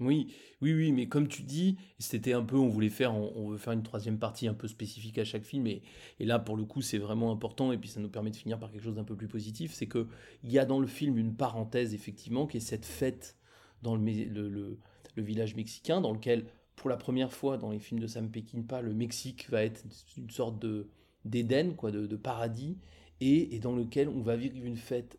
Oui, 0.00 0.32
oui, 0.60 0.72
oui, 0.74 0.92
mais 0.92 1.08
comme 1.08 1.26
tu 1.26 1.42
dis, 1.42 1.76
c'était 1.98 2.32
un 2.32 2.44
peu, 2.44 2.56
on 2.56 2.68
voulait 2.68 2.88
faire, 2.88 3.14
on, 3.14 3.48
veut 3.48 3.58
faire 3.58 3.72
une 3.72 3.82
troisième 3.82 4.18
partie 4.18 4.46
un 4.46 4.54
peu 4.54 4.68
spécifique 4.68 5.18
à 5.18 5.24
chaque 5.24 5.42
film, 5.42 5.66
et, 5.66 5.82
là, 6.20 6.38
pour 6.38 6.56
le 6.56 6.64
coup, 6.64 6.82
c'est 6.82 6.98
vraiment 6.98 7.32
important, 7.32 7.72
et 7.72 7.78
puis 7.78 7.88
ça 7.88 7.98
nous 7.98 8.08
permet 8.08 8.30
de 8.30 8.36
finir 8.36 8.60
par 8.60 8.70
quelque 8.70 8.84
chose 8.84 8.94
d'un 8.94 9.04
peu 9.04 9.16
plus 9.16 9.26
positif, 9.26 9.72
c'est 9.72 9.86
que 9.86 10.06
il 10.44 10.52
y 10.52 10.58
a 10.58 10.64
dans 10.64 10.78
le 10.78 10.86
film 10.86 11.18
une 11.18 11.34
parenthèse, 11.34 11.94
effectivement, 11.94 12.46
qui 12.46 12.58
est 12.58 12.60
cette 12.60 12.86
fête 12.86 13.36
dans 13.82 13.96
le, 13.96 14.78
village 15.16 15.56
mexicain, 15.56 16.00
dans 16.00 16.12
lequel, 16.12 16.46
pour 16.76 16.88
la 16.88 16.96
première 16.96 17.32
fois 17.32 17.56
dans 17.56 17.72
les 17.72 17.80
films 17.80 17.98
de 17.98 18.06
Sam 18.06 18.30
Peckinpah, 18.30 18.82
le 18.82 18.94
Mexique 18.94 19.50
va 19.50 19.64
être 19.64 19.84
une 20.16 20.30
sorte 20.30 20.60
de 20.60 20.88
d'Éden, 21.24 21.74
quoi, 21.74 21.90
de, 21.90 22.16
paradis, 22.16 22.78
et 23.20 23.58
dans 23.58 23.74
lequel 23.74 24.08
on 24.08 24.22
va 24.22 24.36
vivre 24.36 24.64
une 24.64 24.76
fête 24.76 25.18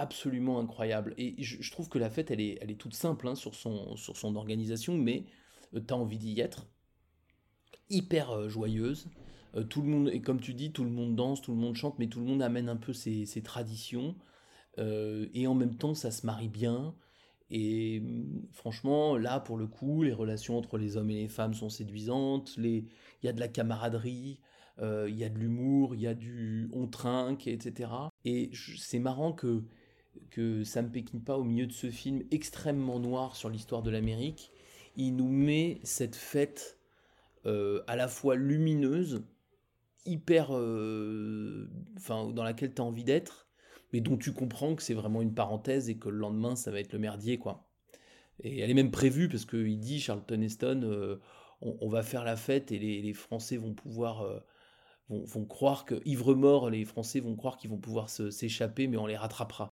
absolument 0.00 0.58
incroyable. 0.58 1.14
Et 1.18 1.42
je, 1.42 1.70
trouve 1.70 1.88
que 1.88 1.98
la 1.98 2.10
fête, 2.10 2.30
elle 2.30 2.40
est, 2.40 2.58
elle 2.60 2.70
est 2.70 2.80
toute 2.80 2.94
simple 2.94 3.28
hein, 3.28 3.34
sur, 3.34 3.54
son, 3.54 3.96
sur 3.96 4.16
son 4.16 4.34
organisation, 4.34 4.96
mais 4.96 5.24
euh, 5.74 5.80
tu 5.86 5.92
as 5.92 5.96
envie 5.96 6.18
d'y 6.18 6.40
être. 6.40 6.66
Hyper 7.90 8.30
euh, 8.30 8.48
joyeuse. 8.48 9.08
Euh, 9.56 9.64
tout 9.64 9.82
le 9.82 9.88
monde, 9.88 10.10
et 10.12 10.20
comme 10.20 10.40
tu 10.40 10.54
dis, 10.54 10.72
tout 10.72 10.84
le 10.84 10.90
monde 10.90 11.14
danse, 11.14 11.42
tout 11.42 11.52
le 11.52 11.58
monde 11.58 11.76
chante, 11.76 11.98
mais 11.98 12.08
tout 12.08 12.20
le 12.20 12.26
monde 12.26 12.42
amène 12.42 12.68
un 12.68 12.76
peu 12.76 12.92
ses, 12.92 13.26
ses 13.26 13.42
traditions. 13.42 14.14
et 14.78 15.46
en 15.46 15.54
même 15.54 15.76
temps, 15.76 15.94
ça 15.94 16.10
se 16.10 16.24
marie 16.24 16.48
bien. 16.48 16.94
Et 17.50 18.00
mm, 18.00 18.48
franchement, 18.52 19.16
là, 19.16 19.40
pour 19.40 19.58
le 19.58 19.66
coup, 19.66 20.02
les 20.02 20.12
relations 20.12 20.56
entre 20.56 20.78
les 20.78 20.96
hommes 20.96 21.10
et 21.10 21.22
les 21.22 21.28
femmes 21.28 21.54
sont 21.54 21.68
séduisantes. 21.68 22.54
Il 22.56 22.86
y 23.22 23.28
a 23.28 23.32
de 23.32 23.40
la 23.40 23.48
camaraderie, 23.48 24.40
il 24.80 25.14
y 25.14 25.24
a 25.24 25.28
de 25.28 25.38
l'humour, 25.38 25.94
il 25.94 26.00
y 26.00 26.06
a 26.06 26.14
du 26.14 26.70
on 26.72 26.86
trinque, 26.86 27.46
etc. 27.46 27.90
Et 28.24 28.50
c'est 28.78 28.98
marrant 28.98 29.32
que 29.32 29.64
que 30.30 30.64
Sam 30.64 30.90
Peckinpah, 30.90 31.36
au 31.36 31.44
milieu 31.44 31.66
de 31.66 31.72
ce 31.72 31.90
film 31.90 32.22
extrêmement 32.30 32.98
noir 32.98 33.36
sur 33.36 33.48
l'histoire 33.48 33.82
de 33.82 33.90
l'Amérique, 33.90 34.50
il 34.96 35.16
nous 35.16 35.28
met 35.28 35.80
cette 35.82 36.16
fête 36.16 36.78
euh, 37.46 37.82
à 37.86 37.96
la 37.96 38.08
fois 38.08 38.36
lumineuse, 38.36 39.22
hyper. 40.06 40.54
Euh, 40.56 41.68
dans 42.08 42.42
laquelle 42.42 42.74
tu 42.74 42.82
as 42.82 42.84
envie 42.84 43.04
d'être, 43.04 43.48
mais 43.92 44.00
dont 44.00 44.16
tu 44.16 44.32
comprends 44.32 44.74
que 44.74 44.82
c'est 44.82 44.94
vraiment 44.94 45.22
une 45.22 45.34
parenthèse 45.34 45.88
et 45.88 45.96
que 45.96 46.08
le 46.08 46.18
lendemain, 46.18 46.56
ça 46.56 46.70
va 46.70 46.80
être 46.80 46.92
le 46.92 46.98
merdier, 46.98 47.38
quoi. 47.38 47.68
Et 48.42 48.60
elle 48.60 48.70
est 48.70 48.74
même 48.74 48.90
prévue, 48.90 49.28
parce 49.28 49.44
qu'il 49.44 49.78
dit, 49.78 50.00
Charlton 50.00 50.40
Heston, 50.40 50.80
euh, 50.84 51.20
on, 51.60 51.88
va 51.88 52.02
faire 52.02 52.24
la 52.24 52.36
fête 52.36 52.72
et 52.72 52.78
les, 52.78 53.12
Français 53.12 53.58
vont 53.58 53.74
pouvoir. 53.74 54.42
Vont, 55.08 55.44
croire 55.44 55.84
que, 55.84 56.00
ivre 56.04 56.34
mort, 56.34 56.70
les 56.70 56.84
Français 56.84 57.20
vont 57.20 57.34
croire 57.34 57.56
qu'ils 57.56 57.68
vont 57.68 57.78
pouvoir 57.78 58.08
s'échapper, 58.08 58.86
mais 58.86 58.96
on 58.96 59.06
les 59.06 59.16
rattrapera. 59.16 59.70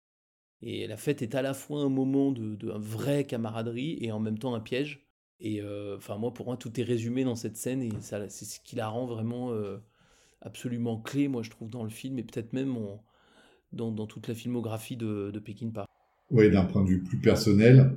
Et 0.63 0.87
la 0.87 0.97
fête 0.97 1.23
est 1.23 1.35
à 1.35 1.43
la 1.43 1.55
fois 1.55 1.83
un 1.83 1.89
moment 1.89 2.33
de, 2.33 2.55
de 2.55 2.71
vraie 2.71 3.25
camaraderie 3.25 3.99
et 4.01 4.11
en 4.13 4.21
même 4.21 4.39
temps 4.39 4.55
un 4.55 4.61
piège. 4.61 5.07
Et 5.41 5.61
euh, 5.61 5.97
enfin, 5.97 6.17
moi, 6.17 6.33
pour 6.33 6.47
moi, 6.47 6.57
tout 6.57 6.81
est 6.81 6.85
résumé 6.85 7.25
dans 7.25 7.35
cette 7.35 7.57
scène 7.57 7.83
et 7.83 7.91
c'est 8.01 8.29
ce 8.29 8.61
qui 8.61 8.77
la 8.77 8.89
rend 8.89 9.07
vraiment 9.07 9.53
euh, 9.53 9.77
absolument 10.41 10.99
clé, 10.99 11.29
moi, 11.29 11.43
je 11.43 11.51
trouve, 11.51 11.71
dans 11.71 11.85
le 11.85 11.91
film 11.91 12.19
et 12.19 12.23
peut-être 12.23 12.53
même 12.53 12.77
dans, 13.73 14.07
toute 14.07 14.29
la 14.29 14.35
filmographie 14.35 14.97
de, 14.97 15.31
de 15.33 15.39
Peckinpah. 15.39 15.87
Oui, 16.31 16.51
d'un 16.51 16.65
point 16.65 16.83
de 16.83 16.89
vue 16.89 17.03
plus 17.03 17.19
personnel, 17.19 17.97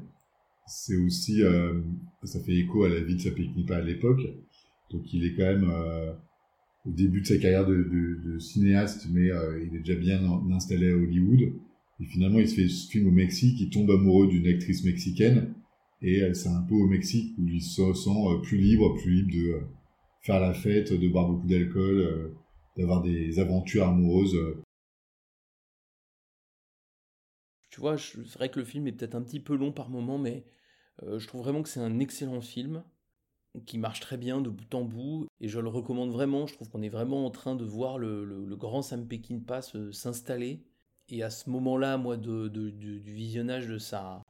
c'est 0.68 0.98
aussi, 0.98 1.42
euh, 1.42 1.82
ça 2.24 2.40
fait 2.42 2.56
écho 2.56 2.84
à 2.84 2.90
la 2.90 3.00
vie 3.00 3.16
de 3.16 3.22
sa 3.22 3.32
Peckinpah 3.32 3.78
à 3.78 3.82
l'époque. 3.82 4.22
Donc 4.92 5.14
il 5.14 5.24
est 5.24 5.36
quand 5.36 5.44
même 5.44 5.72
au 6.86 6.92
début 6.92 7.22
de 7.22 7.28
sa 7.28 7.38
carrière 7.38 7.66
de, 7.66 8.38
cinéaste, 8.40 9.08
mais 9.12 9.30
il 9.62 9.76
est 9.76 9.80
déjà 9.80 9.96
bien 9.96 10.20
installé 10.52 10.92
à 10.92 10.96
Hollywood. 10.96 11.54
Et 12.00 12.06
finalement, 12.06 12.40
il 12.40 12.48
se 12.48 12.56
fait 12.56 12.68
ce 12.68 12.90
film 12.90 13.08
au 13.08 13.12
Mexique, 13.12 13.60
il 13.60 13.70
tombe 13.70 13.92
amoureux 13.92 14.28
d'une 14.28 14.48
actrice 14.48 14.84
mexicaine, 14.84 15.54
et 16.02 16.34
c'est 16.34 16.50
un 16.50 16.62
peu 16.62 16.76
au 16.76 16.88
Mexique 16.88 17.36
où 17.38 17.48
il 17.48 17.62
se 17.62 17.94
sent 17.94 18.40
plus 18.44 18.58
libre, 18.58 18.96
plus 18.96 19.12
libre 19.12 19.32
de 19.34 19.62
faire 20.22 20.40
la 20.40 20.54
fête, 20.54 20.94
de 20.94 21.08
boire 21.10 21.28
beaucoup 21.28 21.48
d'alcool, 21.48 22.34
d'avoir 22.78 23.02
des 23.02 23.40
aventures 23.40 23.86
amoureuses 23.86 24.38
tu 27.70 27.80
vois, 27.82 27.98
c'est 27.98 28.34
vrai 28.34 28.50
que 28.50 28.60
le 28.60 28.66
film 28.66 28.88
est 28.88 28.92
peut-être 28.92 29.16
un 29.16 29.22
petit 29.22 29.40
peu 29.40 29.56
long 29.56 29.72
par 29.72 29.90
moment, 29.90 30.18
mais 30.18 30.44
euh, 31.04 31.20
je 31.20 31.28
trouve 31.28 31.42
vraiment 31.42 31.62
que 31.64 31.70
c'est 31.70 31.80
un 31.80 32.00
excellent 32.00 32.42
film 32.42 32.84
qui 33.66 33.78
marche 33.78 34.00
très 34.00 34.18
bien 34.18 34.42
de 34.42 34.50
bout 34.50 34.76
en 34.76 34.84
bout 34.84 35.28
et 35.40 35.48
je 35.48 35.60
le 35.60 35.70
recommande 35.70 36.12
vraiment. 36.12 36.46
Je 36.48 36.56
trouve 36.56 36.70
qu'on 36.70 36.82
est 36.82 36.90
vraiment 36.90 37.26
en 37.26 37.32
train 37.32 37.56
de 37.56 37.64
voir 37.64 37.98
le, 37.98 38.46
grand 38.56 38.82
Sam 38.82 39.08
Peckinpah 39.08 39.62
s'installer. 39.92 40.64
Et 41.12 41.24
à 41.24 41.30
ce 41.30 41.50
moment-là, 41.50 41.98
moi, 41.98 42.18
du 42.18 43.00
visionnage 43.00 43.68
de 43.68 43.78
sa, 43.78 44.24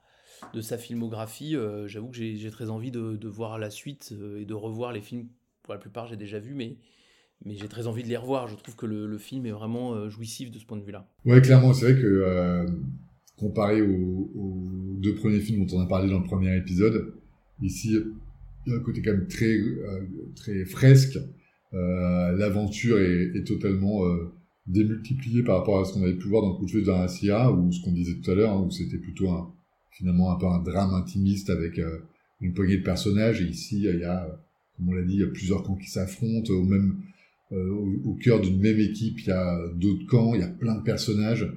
de 0.54 0.62
sa 0.62 0.78
filmographie, 0.78 1.56
euh, 1.56 1.88
j'avoue 1.88 2.10
que 2.10 2.18
j'ai 2.18 2.52
très 2.52 2.70
envie 2.70 2.92
de, 2.92 3.28
voir 3.28 3.60
la 3.60 3.70
suite 3.70 4.14
euh, 4.14 4.42
et 4.42 4.46
de 4.46 4.54
revoir 4.54 4.94
les 4.94 5.02
films. 5.02 5.28
Pour 5.64 5.74
la 5.74 5.80
plupart, 5.80 6.08
j'ai 6.08 6.18
déjà 6.18 6.40
vu, 6.40 6.54
mais, 6.54 6.78
mais 7.46 7.56
j'ai 7.56 7.68
très 7.68 7.88
envie 7.88 8.04
de 8.04 8.08
les 8.08 8.18
revoir. 8.18 8.48
Je 8.48 8.56
trouve 8.56 8.76
que 8.76 8.86
le, 8.86 9.18
film 9.18 9.46
est 9.46 9.52
vraiment 9.52 10.10
jouissif 10.10 10.52
de 10.52 10.60
ce 10.60 10.66
point 10.66 10.78
de 10.78 10.84
vue-là. 10.84 11.08
Ouais, 11.26 11.42
clairement, 11.42 11.74
c'est 11.74 11.92
vrai 11.92 12.02
que 12.02 12.66
comparé 13.40 13.82
aux, 13.82 14.68
deux 15.02 15.16
premiers 15.16 15.40
films 15.40 15.66
dont 15.66 15.78
on 15.78 15.82
a 15.82 15.88
parlé 15.88 16.10
dans 16.10 16.20
le 16.20 16.26
premier 16.26 16.56
épisode. 16.58 17.14
Ici, 17.62 17.98
il 18.66 18.72
y 18.72 18.76
a 18.76 18.78
un 18.78 18.82
côté 18.82 19.02
quand 19.02 19.12
même 19.12 19.28
très, 19.28 19.58
euh, 19.58 20.02
très 20.36 20.66
fresque. 20.66 21.18
Euh, 21.74 22.32
L'aventure 22.34 23.00
est, 23.00 23.44
totalement 23.46 24.04
euh, 24.70 24.74
démultipliée 24.74 25.44
par 25.44 25.58
rapport 25.58 25.80
à 25.80 25.86
ce 25.86 25.94
qu'on 25.94 26.04
avait 26.04 26.18
pu 26.18 26.28
voir 26.28 26.44
dans 26.44 26.56
Coup 26.56 26.66
de 26.66 26.72
feu 26.72 26.82
d'un 26.82 27.08
Sia, 27.08 27.52
ou 27.52 27.72
ce 27.72 27.82
qu'on 27.84 27.92
disait 27.92 28.16
tout 28.16 28.32
à 28.32 28.36
l'heure, 28.36 28.52
hein, 28.52 28.66
où 28.66 28.72
c'était 28.72 28.98
plutôt 28.98 29.30
un, 29.30 29.52
finalement 29.92 30.32
un 30.32 30.36
peu 30.36 30.48
un 30.48 30.60
drame 30.60 30.94
intimiste 30.94 31.50
avec 31.50 31.80
euh, 31.80 32.00
une 32.42 32.54
poignée 32.54 32.78
de 32.78 32.84
personnages. 32.84 33.42
Et 33.42 33.46
ici, 33.46 33.84
il 33.84 34.00
y 34.00 34.04
a, 34.04 34.40
comme 34.78 34.90
on 34.90 34.94
l'a 34.94 35.04
dit, 35.04 35.16
il 35.16 35.20
y 35.20 35.24
a 35.24 35.28
plusieurs 35.28 35.64
camps 35.64 35.76
qui 35.76 35.90
s'affrontent, 35.90 36.54
au 36.54 36.64
même 36.64 36.98
euh, 37.52 37.72
au, 38.06 38.14
cœur 38.14 38.40
d'une 38.42 38.60
même 38.60 38.80
équipe, 38.80 39.20
il 39.22 39.28
y 39.28 39.32
a 39.32 39.60
d'autres 39.76 40.06
camps, 40.06 40.36
il 40.36 40.42
y 40.42 40.44
a 40.44 40.48
plein 40.48 40.76
de 40.76 40.84
personnages 40.84 41.52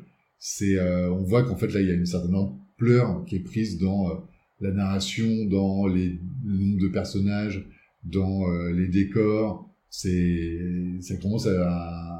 c'est 0.44 0.76
euh, 0.76 1.08
on 1.12 1.22
voit 1.22 1.44
qu'en 1.44 1.54
fait 1.54 1.68
là 1.68 1.80
il 1.80 1.86
y 1.86 1.90
a 1.92 1.94
une 1.94 2.04
certaine 2.04 2.34
ampleur 2.34 3.24
qui 3.26 3.36
est 3.36 3.44
prise 3.44 3.78
dans 3.78 4.10
euh, 4.10 4.14
la 4.60 4.72
narration, 4.72 5.44
dans 5.44 5.86
les, 5.86 6.18
le 6.44 6.58
nombre 6.58 6.80
de 6.80 6.88
personnages, 6.88 7.64
dans 8.02 8.50
euh, 8.50 8.72
les 8.72 8.88
décors. 8.88 9.70
C'est 9.88 10.58
ça 11.00 11.16
commence 11.18 11.46
à 11.46 11.52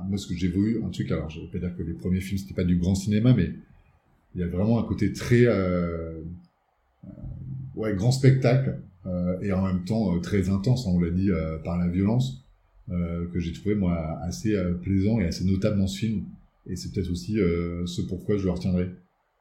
moi 0.09 0.19
ce 0.19 0.27
que 0.27 0.35
j'ai 0.35 0.49
vu 0.49 0.83
un 0.85 0.91
truc 0.91 1.11
alors 1.11 1.31
je 1.31 1.41
vais 1.41 1.47
pas 1.47 1.59
dire 1.59 1.77
que 1.77 1.83
les 1.83 1.95
premiers 1.95 2.21
films 2.21 2.39
c'était 2.39 2.55
pas 2.55 2.65
du 2.65 2.77
grand 2.77 2.95
cinéma 2.95 3.35
mais 3.35 3.51
il 4.35 4.41
y 4.41 4.45
a 4.45 4.49
vraiment 4.49 4.79
un 4.79 4.85
côté 4.85 5.13
très 5.13 5.47
ouais 7.75 7.95
grand 7.95 8.13
spectacle 8.13 8.81
et 9.43 9.53
en 9.53 9.67
même 9.67 9.85
temps 9.85 10.19
très 10.21 10.49
intense 10.49 10.87
on 10.87 11.01
l'a 11.01 11.11
dit 11.11 11.31
par 11.65 11.79
la 11.79 11.89
violence 11.89 12.45
que 12.89 13.39
j'ai 13.39 13.53
trouvé 13.53 13.75
moi 13.75 14.19
assez 14.23 14.57
plaisant 14.83 15.21
et 15.21 15.27
assez 15.27 15.45
notable 15.45 15.79
dans 15.79 15.87
ce 15.87 15.99
film 15.99 16.25
et 16.67 16.77
c'est 16.77 16.93
peut-être 16.93 17.11
aussi 17.11 17.39
euh, 17.41 17.87
ce 17.87 18.03
pourquoi 18.03 18.37
je 18.37 18.45
le 18.45 18.51
retiendrai. 18.51 18.91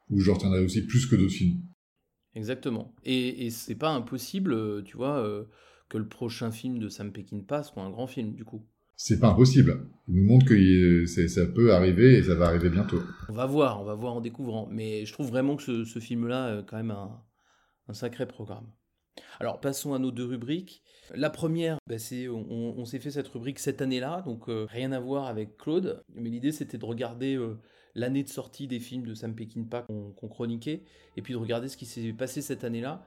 Ou 0.09 0.19
je 0.19 0.27
le 0.27 0.33
retiendrai 0.33 0.63
aussi 0.63 0.85
plus 0.85 1.05
que 1.05 1.15
d'autres 1.15 1.33
films. 1.33 1.61
Exactement. 2.35 2.93
Et, 3.03 3.45
et 3.45 3.49
c'est 3.49 3.75
pas 3.75 3.91
impossible, 3.91 4.53
euh, 4.53 4.81
tu 4.81 4.97
vois, 4.97 5.19
euh, 5.19 5.45
que 5.89 5.97
le 5.97 6.07
prochain 6.07 6.51
film 6.51 6.79
de 6.79 6.89
Sam 6.89 7.11
Peckinpah 7.11 7.63
soit 7.63 7.83
un 7.83 7.89
grand 7.89 8.07
film, 8.07 8.33
du 8.33 8.43
coup. 8.43 8.65
C'est 9.03 9.19
pas 9.19 9.29
impossible. 9.29 9.87
Il 10.07 10.17
nous 10.17 10.27
montre 10.27 10.45
que 10.45 11.05
ça 11.07 11.47
peut 11.47 11.73
arriver 11.73 12.17
et 12.17 12.23
ça 12.23 12.35
va 12.35 12.45
arriver 12.45 12.69
bientôt. 12.69 13.01
On 13.29 13.33
va 13.33 13.47
voir, 13.47 13.81
on 13.81 13.83
va 13.83 13.95
voir 13.95 14.13
en 14.13 14.21
découvrant. 14.21 14.67
Mais 14.69 15.07
je 15.07 15.13
trouve 15.13 15.27
vraiment 15.27 15.55
que 15.55 15.83
ce, 15.83 15.99
film-là 15.99 16.59
est 16.59 16.65
quand 16.67 16.77
même 16.77 16.91
un, 16.91 17.93
sacré 17.93 18.27
programme. 18.27 18.71
Alors 19.39 19.59
passons 19.59 19.95
à 19.95 19.99
nos 19.99 20.11
deux 20.11 20.25
rubriques. 20.25 20.83
La 21.15 21.31
première, 21.31 21.79
bah, 21.87 21.97
c'est 21.97 22.29
on, 22.29 22.85
s'est 22.85 22.99
fait 22.99 23.09
cette 23.09 23.27
rubrique 23.29 23.57
cette 23.57 23.81
année-là, 23.81 24.21
donc 24.21 24.47
euh, 24.49 24.67
rien 24.69 24.91
à 24.91 24.99
voir 24.99 25.25
avec 25.25 25.57
Claude, 25.57 26.03
mais 26.13 26.29
l'idée 26.29 26.51
c'était 26.51 26.77
de 26.77 26.85
regarder 26.85 27.35
euh, 27.35 27.59
l'année 27.95 28.23
de 28.23 28.29
sortie 28.29 28.67
des 28.67 28.79
films 28.79 29.05
de 29.07 29.15
Sam 29.15 29.33
Peckinpah 29.33 29.81
qu'on 29.81 30.27
chroniquait, 30.29 30.83
et 31.17 31.21
puis 31.23 31.33
de 31.33 31.39
regarder 31.39 31.67
ce 31.69 31.75
qui 31.75 31.85
s'est 31.85 32.13
passé 32.13 32.41
cette 32.41 32.63
année-là, 32.63 33.03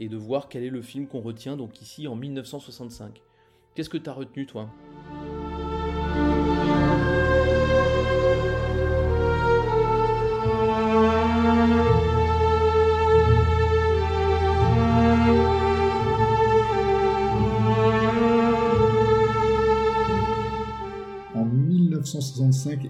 et 0.00 0.08
de 0.08 0.16
voir 0.16 0.48
quel 0.48 0.64
est 0.64 0.70
le 0.70 0.82
film 0.82 1.06
qu'on 1.06 1.20
retient, 1.20 1.56
donc 1.56 1.80
ici 1.80 2.08
en 2.08 2.16
1965. 2.16 3.22
Qu'est-ce 3.74 3.88
que 3.88 3.98
tu 3.98 4.10
as 4.10 4.12
retenu 4.12 4.44
toi? 4.44 4.68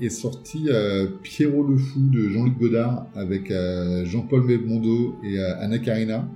Est 0.03 0.11
sorti 0.11 0.69
euh, 0.69 1.09
Pierrot 1.23 1.67
le 1.67 1.77
Fou 1.77 2.01
de 2.11 2.29
Jean-Luc 2.29 2.59
Godard 2.59 3.07
avec 3.15 3.51
euh, 3.51 4.05
Jean-Paul 4.05 4.47
Belmondo 4.47 5.17
et 5.25 5.39
euh, 5.39 5.59
Anna 5.59 5.79
Karina. 5.79 6.29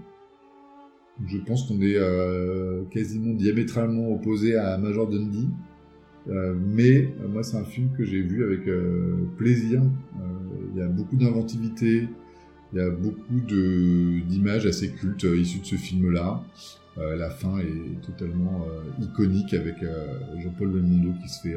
Je 1.27 1.37
pense 1.37 1.69
qu'on 1.69 1.83
est 1.83 1.99
quasiment 2.91 3.35
diamétralement 3.35 4.11
opposé 4.11 4.57
à 4.57 4.79
Major 4.79 5.07
Dundee. 5.07 5.51
mais 6.27 7.13
moi, 7.29 7.43
c'est 7.43 7.59
un 7.59 7.65
film 7.65 7.91
que 7.95 8.05
j'ai 8.05 8.23
vu 8.23 8.43
avec 8.43 8.63
plaisir. 9.37 9.83
Il 10.73 10.79
y 10.79 10.83
a 10.83 10.87
beaucoup 10.87 11.17
d'inventivité, 11.17 12.09
il 12.73 12.79
y 12.79 12.81
a 12.81 12.89
beaucoup 12.89 13.39
d'images 13.47 14.65
assez 14.65 14.93
cultes 14.93 15.25
issues 15.25 15.61
de 15.61 15.67
ce 15.67 15.75
film-là. 15.75 16.43
Euh, 16.99 17.17
la 17.17 17.31
fin 17.31 17.59
est 17.59 18.01
totalement 18.05 18.67
euh, 18.69 19.05
iconique 19.05 19.55
avec 19.55 19.83
euh, 19.83 20.07
Jean-Paul 20.43 20.73
Belmondo 20.73 21.13
qui 21.23 21.29
se 21.29 21.41
fait, 21.41 21.57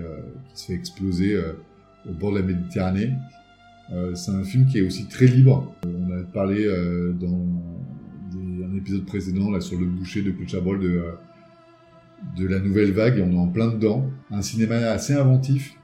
qui 0.49 0.61
se 0.61 0.67
fait 0.67 0.73
exploser 0.73 1.37
au 2.07 2.13
bord 2.13 2.31
de 2.31 2.39
la 2.39 2.45
Méditerranée. 2.45 3.13
c'est 4.13 4.31
un 4.31 4.43
film 4.43 4.65
qui 4.67 4.79
est 4.79 4.81
aussi 4.81 5.07
très 5.07 5.25
libre. 5.25 5.73
on 5.85 6.11
a 6.11 6.23
parlé 6.23 6.67
dans 7.19 7.45
un 8.65 8.75
épisode 8.77 9.05
précédent 9.05 9.51
là 9.51 9.61
sur 9.61 9.79
le 9.79 9.85
boucher 9.85 10.21
de 10.21 10.31
Claude 10.31 10.81
de 10.81 11.03
de 12.37 12.47
la 12.47 12.59
nouvelle 12.59 12.91
vague 12.91 13.19
et 13.19 13.21
on 13.21 13.31
est 13.31 13.37
en 13.37 13.47
plein 13.47 13.67
dedans. 13.67 14.09
Un 14.31 14.41
cinéma 14.41 14.75
assez 14.75 15.13
inventif, 15.13 15.75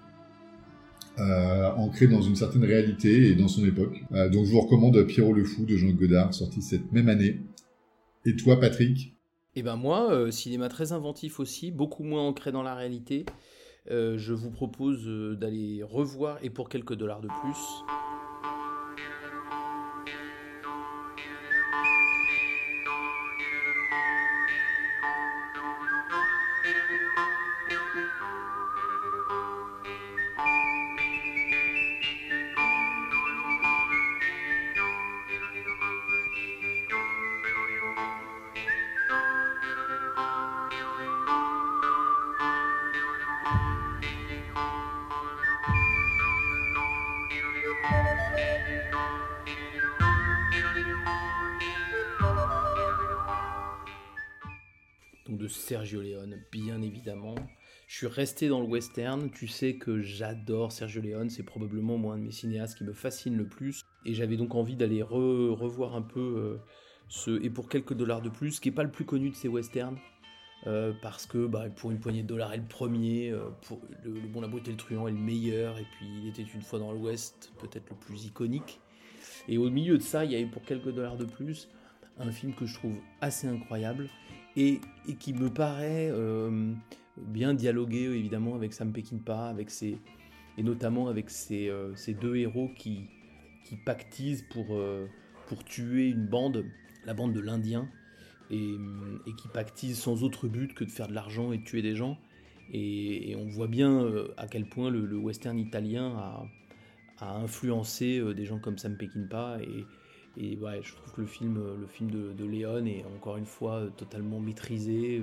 euh, 1.19 1.69
ancré 1.75 2.07
dans 2.07 2.21
une 2.21 2.35
certaine 2.35 2.63
réalité 2.63 3.27
et 3.27 3.35
dans 3.35 3.49
son 3.49 3.65
époque. 3.65 4.01
Euh, 4.13 4.29
donc 4.29 4.45
je 4.45 4.51
vous 4.51 4.61
recommande 4.61 5.01
Pierrot 5.03 5.33
le 5.33 5.43
Fou 5.43 5.65
de 5.65 5.75
Jean 5.75 5.91
Godard, 5.91 6.33
sorti 6.33 6.61
cette 6.61 6.91
même 6.93 7.09
année. 7.09 7.41
Et 8.25 8.35
toi 8.35 8.59
Patrick? 8.59 9.18
Eh 9.55 9.63
ben 9.63 9.75
moi, 9.75 10.11
euh, 10.11 10.31
cinéma 10.31 10.69
très 10.69 10.91
inventif 10.91 11.39
aussi, 11.39 11.71
beaucoup 11.71 12.03
moins 12.03 12.21
ancré 12.21 12.51
dans 12.51 12.63
la 12.63 12.75
réalité. 12.75 13.25
Euh, 13.89 14.17
je 14.17 14.33
vous 14.33 14.51
propose 14.51 15.07
euh, 15.07 15.35
d'aller 15.35 15.81
revoir 15.83 16.37
et 16.43 16.49
pour 16.49 16.69
quelques 16.69 16.93
dollars 16.93 17.21
de 17.21 17.27
plus. 17.41 18.08
Suis 57.99 58.07
resté 58.07 58.47
dans 58.47 58.61
le 58.61 58.65
western. 58.65 59.29
Tu 59.29 59.47
sais 59.47 59.75
que 59.75 59.99
j'adore 60.01 60.71
Sergio 60.71 61.01
Leone. 61.01 61.29
C'est 61.29 61.43
probablement 61.43 61.97
moi 61.97 62.13
un 62.13 62.17
de 62.17 62.23
mes 62.23 62.31
cinéastes 62.31 62.77
qui 62.77 62.85
me 62.85 62.93
fascine 62.93 63.35
le 63.35 63.45
plus. 63.45 63.83
Et 64.05 64.13
j'avais 64.13 64.37
donc 64.37 64.55
envie 64.55 64.77
d'aller 64.77 65.01
revoir 65.01 65.95
un 65.95 66.01
peu 66.01 66.19
euh, 66.19 66.57
ce 67.09 67.43
Et 67.43 67.49
pour 67.49 67.67
quelques 67.67 67.93
dollars 67.93 68.21
de 68.21 68.29
plus, 68.29 68.61
qui 68.61 68.69
n'est 68.69 68.75
pas 68.75 68.83
le 68.83 68.91
plus 68.91 69.03
connu 69.03 69.29
de 69.29 69.35
ces 69.35 69.49
westerns. 69.49 69.97
parce 71.01 71.25
que 71.25 71.45
bah, 71.45 71.69
pour 71.75 71.91
une 71.91 71.99
poignée 71.99 72.23
de 72.23 72.27
dollars 72.27 72.53
est 72.53 72.57
le 72.57 72.67
premier, 72.67 73.33
pour 73.63 73.81
le, 74.03 74.11
Bon, 74.29 74.39
la 74.39 74.47
beauté, 74.47 74.71
le 74.71 74.77
truand 74.77 75.07
est 75.09 75.11
le 75.11 75.17
meilleur, 75.17 75.77
et 75.77 75.85
puis 75.97 76.07
il 76.21 76.29
était 76.29 76.43
une 76.43 76.61
fois 76.61 76.79
dans 76.79 76.93
l'Ouest, 76.93 77.51
peut-être 77.59 77.89
le 77.89 77.95
plus 77.97 78.25
iconique. 78.25 78.79
Et 79.49 79.57
au 79.57 79.69
milieu 79.69 79.97
de 79.97 80.03
ça, 80.03 80.23
il 80.23 80.31
y 80.31 80.35
a 80.35 80.39
eu 80.39 80.47
pour 80.47 80.63
quelques 80.63 80.93
dollars 80.93 81.17
de 81.17 81.25
plus 81.25 81.67
un 82.17 82.31
film 82.31 82.53
que 82.53 82.65
je 82.65 82.73
trouve 82.75 82.95
assez 83.21 83.47
incroyable 83.47 84.09
et, 84.55 84.79
qui 85.19 85.33
me 85.33 85.49
paraît 85.49 86.11
bien 87.27 87.53
dialoguer 87.53 88.03
évidemment 88.03 88.55
avec 88.55 88.73
Sam 88.73 88.91
Peckinpah, 88.91 89.47
avec 89.47 89.69
ses, 89.69 89.97
et 90.57 90.63
notamment 90.63 91.07
avec 91.07 91.29
ces, 91.29 91.69
euh, 91.69 91.93
deux 92.19 92.35
héros 92.35 92.69
qui, 92.75 93.07
qui 93.63 93.77
pactisent 93.77 94.43
pour, 94.51 94.65
euh, 94.71 95.07
pour 95.47 95.63
tuer 95.63 96.09
une 96.09 96.25
bande, 96.25 96.65
la 97.05 97.13
bande 97.13 97.33
de 97.33 97.39
l'Indien, 97.39 97.89
et, 98.51 98.75
et, 99.27 99.33
qui 99.35 99.47
pactisent 99.47 99.99
sans 99.99 100.23
autre 100.23 100.47
but 100.47 100.73
que 100.73 100.83
de 100.83 100.89
faire 100.89 101.07
de 101.07 101.13
l'argent 101.13 101.51
et 101.51 101.59
de 101.59 101.63
tuer 101.63 101.81
des 101.81 101.95
gens. 101.95 102.17
Et, 102.71 103.35
on 103.37 103.47
voit 103.47 103.67
bien 103.67 104.03
euh, 104.03 104.33
à 104.37 104.47
quel 104.47 104.67
point 104.67 104.89
le, 104.89 105.15
western 105.17 105.57
italien 105.57 106.13
a, 106.17 106.45
a 107.19 107.37
influencé 107.37 108.21
des 108.33 108.45
gens 108.45 108.59
comme 108.59 108.77
Sam 108.77 108.97
Peckinpah. 108.97 109.59
Et, 109.61 109.85
et 110.37 110.57
ouais, 110.57 110.81
je 110.81 110.93
trouve 110.95 111.13
que 111.13 111.21
le 111.21 111.27
film, 111.27 111.59
le 111.79 111.87
film 111.87 112.11
de, 112.11 112.33
de 112.33 112.45
Léon 112.45 112.85
est 112.85 113.05
encore 113.15 113.37
une 113.37 113.45
fois 113.45 113.87
totalement 113.97 114.39
maîtrisé 114.39 115.21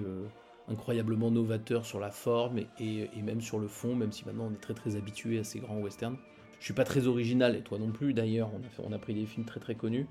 incroyablement 0.69 1.31
novateur 1.31 1.87
sur 1.87 2.01
la 2.01 2.11
forme 2.11 2.61
et, 2.81 3.09
même 3.23 3.41
sur 3.41 3.59
le 3.59 3.69
fond, 3.69 3.95
même 3.95 4.13
si 4.13 4.25
maintenant 4.25 4.49
on 4.51 4.53
est 4.53 4.61
très 4.61 4.75
très 4.75 4.97
habitué 4.97 5.39
à 5.39 5.45
ces 5.45 5.61
grands 5.61 5.79
westerns. 5.79 6.17
Je 6.59 6.65
suis 6.65 6.75
pas 6.75 6.85
très 6.85 7.07
original, 7.07 7.55
et 7.55 7.61
toi 7.61 7.79
non 7.79 7.91
plus 7.91 8.15
d'ailleurs, 8.15 8.51
on 8.55 8.59
a, 8.59 8.89
on 8.89 8.93
a 8.93 8.99
pris 8.99 9.15
des 9.15 9.27
films 9.27 9.47
très 9.47 9.61
très 9.61 9.75
connus, 9.75 10.07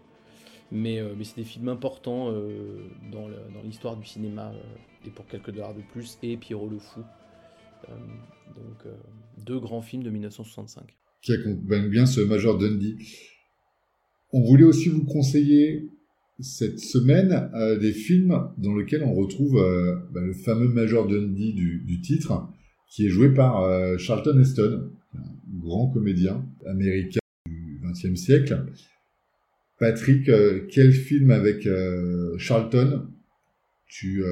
mais, 0.71 0.99
euh, 0.99 1.13
mais 1.17 1.23
c'est 1.23 1.37
des 1.37 1.43
films 1.43 1.69
importants 1.69 2.31
euh, 2.31 2.87
dans 3.11 3.27
l'histoire 3.63 3.97
du 3.97 4.05
cinéma, 4.05 4.51
euh, 4.53 5.07
et 5.07 5.09
pour 5.09 5.27
quelques 5.27 5.51
dollars 5.51 5.73
de 5.73 5.81
plus, 5.81 6.17
et 6.23 6.37
Pierrot 6.37 6.69
le 6.69 6.79
Fou. 6.79 7.01
donc 8.55 8.93
deux 9.37 9.59
grands 9.59 9.81
films 9.81 10.03
de 10.03 10.09
1965. 10.09 10.95
Qui 11.21 11.33
accompagnent 11.33 11.89
bien 11.89 12.05
ce 12.05 12.21
Major 12.21 12.57
Dundee. 12.57 12.97
On 14.31 14.41
voulait 14.41 14.63
aussi 14.63 14.89
vous 14.89 15.05
conseiller 15.05 15.89
cette 16.39 16.79
semaine 16.79 17.49
euh, 17.55 17.77
des 17.77 17.93
films 17.93 18.49
dans 18.57 18.75
lesquels 18.75 19.03
on 19.03 19.13
retrouve 19.13 19.57
euh, 19.57 19.95
bah, 20.11 20.21
le 20.21 20.33
fameux 20.33 20.67
Major 20.67 21.07
Dundee 21.07 21.53
du, 21.53 22.01
titre, 22.01 22.47
qui 22.89 23.05
est 23.05 23.09
joué 23.09 23.33
par 23.33 23.61
euh, 23.63 23.97
Charlton 23.97 24.39
Heston, 24.39 24.91
un 25.13 25.59
grand 25.59 25.87
comédien 25.87 26.45
américain 26.65 27.19
du 27.45 27.81
XXe 27.83 28.19
siècle. 28.19 28.65
Patrick, 29.79 30.29
quel 30.69 30.93
film 30.93 31.31
avec 31.31 31.67
Charlton 32.37 33.09
tu 33.87 34.23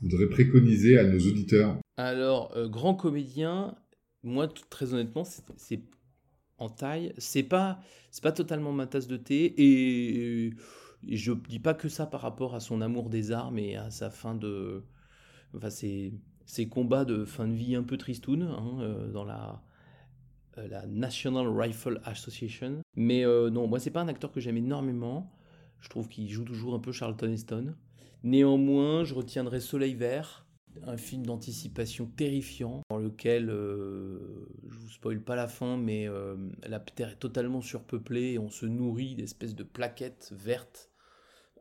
voudrais 0.00 0.26
préconiser 0.30 0.98
à 0.98 1.04
nos 1.04 1.18
auditeurs? 1.18 1.76
Alors, 1.98 2.56
grand 2.70 2.94
comédien, 2.94 3.76
moi, 4.22 4.48
très 4.70 4.94
honnêtement, 4.94 5.24
c'est 5.24 5.82
en 6.56 6.70
taille, 6.70 7.12
c'est 7.18 7.42
pas, 7.42 7.78
c'est 8.10 8.22
pas 8.22 8.32
totalement 8.32 8.72
ma 8.72 8.86
tasse 8.86 9.06
de 9.06 9.18
thé 9.18 9.54
et 9.58 10.54
et 11.06 11.16
je 11.16 11.32
dis 11.32 11.58
pas 11.58 11.74
que 11.74 11.88
ça 11.88 12.06
par 12.06 12.20
rapport 12.20 12.54
à 12.54 12.60
son 12.60 12.80
amour 12.80 13.08
des 13.08 13.30
armes 13.30 13.58
et 13.58 13.76
à 13.76 13.90
sa 13.90 14.10
fin 14.10 14.34
de. 14.34 14.82
Enfin, 15.54 15.70
ses, 15.70 16.12
combats 16.70 17.04
de 17.04 17.24
fin 17.24 17.46
de 17.46 17.54
vie 17.54 17.74
un 17.74 17.82
peu 17.82 17.96
tristoun 17.96 18.42
hein, 18.42 18.78
euh, 18.80 19.10
dans 19.10 19.24
la, 19.24 19.62
euh, 20.58 20.68
la 20.68 20.86
National 20.86 21.46
Rifle 21.48 22.00
Association. 22.04 22.80
Mais 22.96 23.24
euh, 23.24 23.48
non, 23.50 23.66
moi, 23.66 23.80
c'est 23.80 23.90
pas 23.90 24.00
un 24.00 24.08
acteur 24.08 24.32
que 24.32 24.40
j'aime 24.40 24.56
énormément. 24.56 25.30
Je 25.80 25.88
trouve 25.88 26.08
qu'il 26.08 26.28
joue 26.28 26.44
toujours 26.44 26.74
un 26.74 26.80
peu 26.80 26.92
Charlton 26.92 27.30
Heston. 27.30 27.74
Néanmoins, 28.24 29.04
je 29.04 29.14
retiendrai 29.14 29.60
Soleil 29.60 29.94
Vert, 29.94 30.44
un 30.84 30.96
film 30.96 31.24
d'anticipation 31.24 32.06
terrifiant 32.06 32.82
dans 32.90 32.98
lequel, 32.98 33.46
je 33.46 34.76
vous 34.76 34.90
spoil 34.90 35.20
pas 35.20 35.36
la 35.36 35.46
fin, 35.46 35.76
mais 35.76 36.08
la 36.66 36.80
terre 36.80 37.10
est 37.10 37.20
totalement 37.20 37.60
surpeuplée 37.60 38.32
et 38.32 38.38
on 38.40 38.50
se 38.50 38.66
nourrit 38.66 39.14
d'espèces 39.14 39.54
de 39.54 39.62
plaquettes 39.62 40.34
vertes 40.36 40.87
euh, 40.87 40.87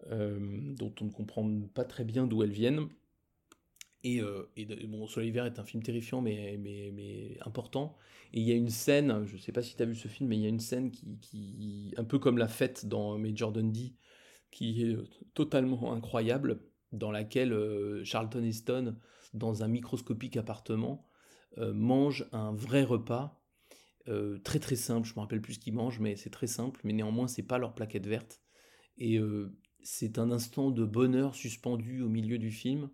dont 0.10 0.94
on 1.02 1.06
ne 1.06 1.12
comprend 1.12 1.62
pas 1.74 1.84
très 1.84 2.06
bien 2.06 2.28
d'où 2.28 2.44
elles 2.44 2.52
viennent. 2.52 2.88
Et, 4.04 4.22
euh, 4.22 4.50
bon, 4.88 5.08
Soleil 5.08 5.32
Vert 5.32 5.46
est 5.46 5.60
un 5.60 5.64
film 5.64 5.84
terrifiant, 5.84 6.22
mais, 6.22 6.58
mais, 6.58 7.38
important. 7.46 7.98
Et 8.34 8.40
il 8.40 8.48
y 8.48 8.52
a 8.52 8.56
une 8.56 8.70
scène, 8.70 9.26
je 9.26 9.36
ne 9.36 9.40
sais 9.40 9.52
pas 9.52 9.62
si 9.62 9.76
tu 9.76 9.84
as 9.84 9.86
vu 9.86 9.96
ce 9.96 10.08
film, 10.08 10.30
mais 10.30 10.38
il 10.38 10.44
y 10.44 10.46
a 10.46 10.50
une 10.50 10.60
scène 10.60 10.92
qui, 10.92 11.94
un 11.98 12.04
peu 12.04 12.20
comme 12.20 12.38
la 12.38 12.48
fête 12.48 12.86
dans 12.86 13.18
Major 13.18 13.52
Dundee, 13.52 13.96
qui 14.52 14.84
est 14.84 14.98
totalement 15.34 15.94
incroyable, 15.94 16.62
dans 16.94 17.12
laquelle 17.12 17.52
euh, 17.52 18.04
Charlton 18.06 18.44
Heston, 18.44 18.96
dans 19.34 19.64
un 19.64 19.68
microscopique 19.68 20.38
appartement, 20.38 21.06
mange 21.58 22.28
un 22.34 22.54
vrai 22.54 22.84
repas, 22.84 23.42
très 24.44 24.60
très 24.60 24.76
simple, 24.76 25.08
je 25.08 25.16
me 25.16 25.22
rappelle 25.22 25.42
plus 25.42 25.56
ce 25.56 25.60
qu'il 25.60 25.74
mange, 25.74 26.00
mais 26.00 26.16
c'est 26.16 26.30
très 26.30 26.46
simple, 26.46 26.80
mais 26.84 26.94
néanmoins 26.94 27.28
c'est 27.28 27.42
pas 27.42 27.58
leur 27.58 27.74
plaquette 27.74 28.06
verte. 28.06 28.42
Et 29.00 29.20
c'est 29.84 30.20
un 30.20 30.32
instant 30.32 30.72
de 30.72 30.84
bonheur 30.86 31.36
suspendu 31.36 32.02
au 32.02 32.10
milieu 32.10 32.38
du 32.38 32.52
film 32.52 32.90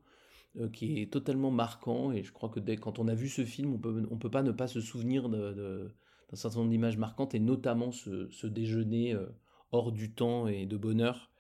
euh, 0.60 0.70
qui 0.70 1.02
est 1.02 1.12
totalement 1.12 1.50
marquant 1.50 2.12
et 2.12 2.24
je 2.24 2.32
crois 2.32 2.50
que 2.50 2.60
dès 2.60 2.78
quand 2.78 3.00
on 3.00 3.08
a 3.08 3.16
vu 3.16 3.28
ce 3.28 3.44
film, 3.44 3.74
on 3.74 3.80
peut, 3.80 4.08
on 4.12 4.18
peut 4.18 4.30
pas 4.30 4.44
ne 4.44 4.52
pas 4.52 4.68
se 4.68 4.82
souvenir 4.82 5.28
d'un 5.30 5.90
certain 6.34 6.60
nombre 6.60 6.70
d'images 6.70 6.98
marquantes 6.98 7.34
et 7.34 7.40
notamment 7.40 7.92
ce, 7.92 8.46
déjeuner 8.46 9.14
euh, 9.14 9.26
hors 9.72 9.92
du 9.92 10.12
temps 10.12 10.48
et 10.48 10.66
de 10.66 10.78
bonheur 10.78 11.32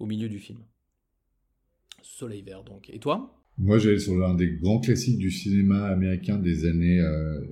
au 0.00 0.06
milieu 0.06 0.28
du 0.28 0.40
film. 0.40 0.58
Soleil 2.02 2.42
vert 2.42 2.64
donc. 2.64 2.90
Et 2.90 2.98
toi? 2.98 3.40
Moi 3.58 3.78
j'allais 3.78 4.00
sur 4.00 4.16
l'un 4.16 4.34
des 4.34 4.56
grands 4.56 4.80
classiques 4.80 5.18
du 5.18 5.30
cinéma 5.30 5.86
américain 5.86 6.38
des 6.38 6.66
années 6.66 7.00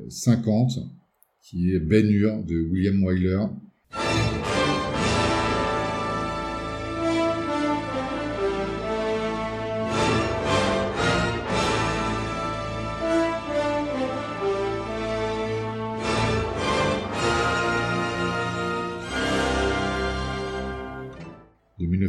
50 0.09 0.79
euh, 0.79 0.81
qui 1.41 1.73
est 1.73 1.79
Ben 1.79 2.11
Hur 2.11 2.43
de 2.43 2.61
William 2.61 3.05
Wyler. 3.05 3.39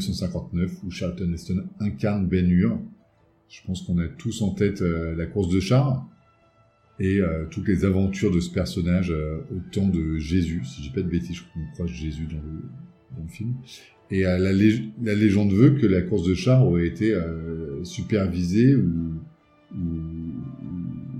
1959 0.09 0.83
où 0.83 0.91
Charlton 0.91 1.31
Heston 1.33 1.63
incarne 1.79 2.27
Ben 2.27 2.49
Hur. 2.49 2.79
Je 3.49 3.61
pense 3.65 3.81
qu'on 3.83 3.97
a 3.99 4.07
tous 4.07 4.41
en 4.41 4.51
tête 4.51 4.81
euh, 4.81 5.15
la 5.15 5.25
course 5.25 5.49
de 5.49 5.59
char 5.59 6.07
et 6.99 7.19
euh, 7.19 7.45
toutes 7.49 7.67
les 7.67 7.85
aventures 7.85 8.31
de 8.31 8.39
ce 8.39 8.49
personnage 8.49 9.11
euh, 9.11 9.39
au 9.51 9.59
temps 9.71 9.87
de 9.87 10.17
Jésus. 10.17 10.63
Si 10.65 10.83
j'ai 10.83 10.91
pas 10.91 11.01
de 11.01 11.09
bêtises, 11.09 11.35
je 11.37 11.43
crois 11.43 11.61
croise 11.73 11.89
Jésus 11.89 12.25
dans 12.25 13.21
le, 13.21 13.27
film. 13.29 13.53
Et 14.11 14.21
la, 14.21 14.51
légende 14.53 15.51
veut 15.51 15.71
que 15.71 15.87
la 15.87 16.01
course 16.01 16.27
de 16.27 16.35
char 16.35 16.65
aurait 16.67 16.85
été 16.85 17.17
supervisée 17.83 18.75
ou, 18.75 19.13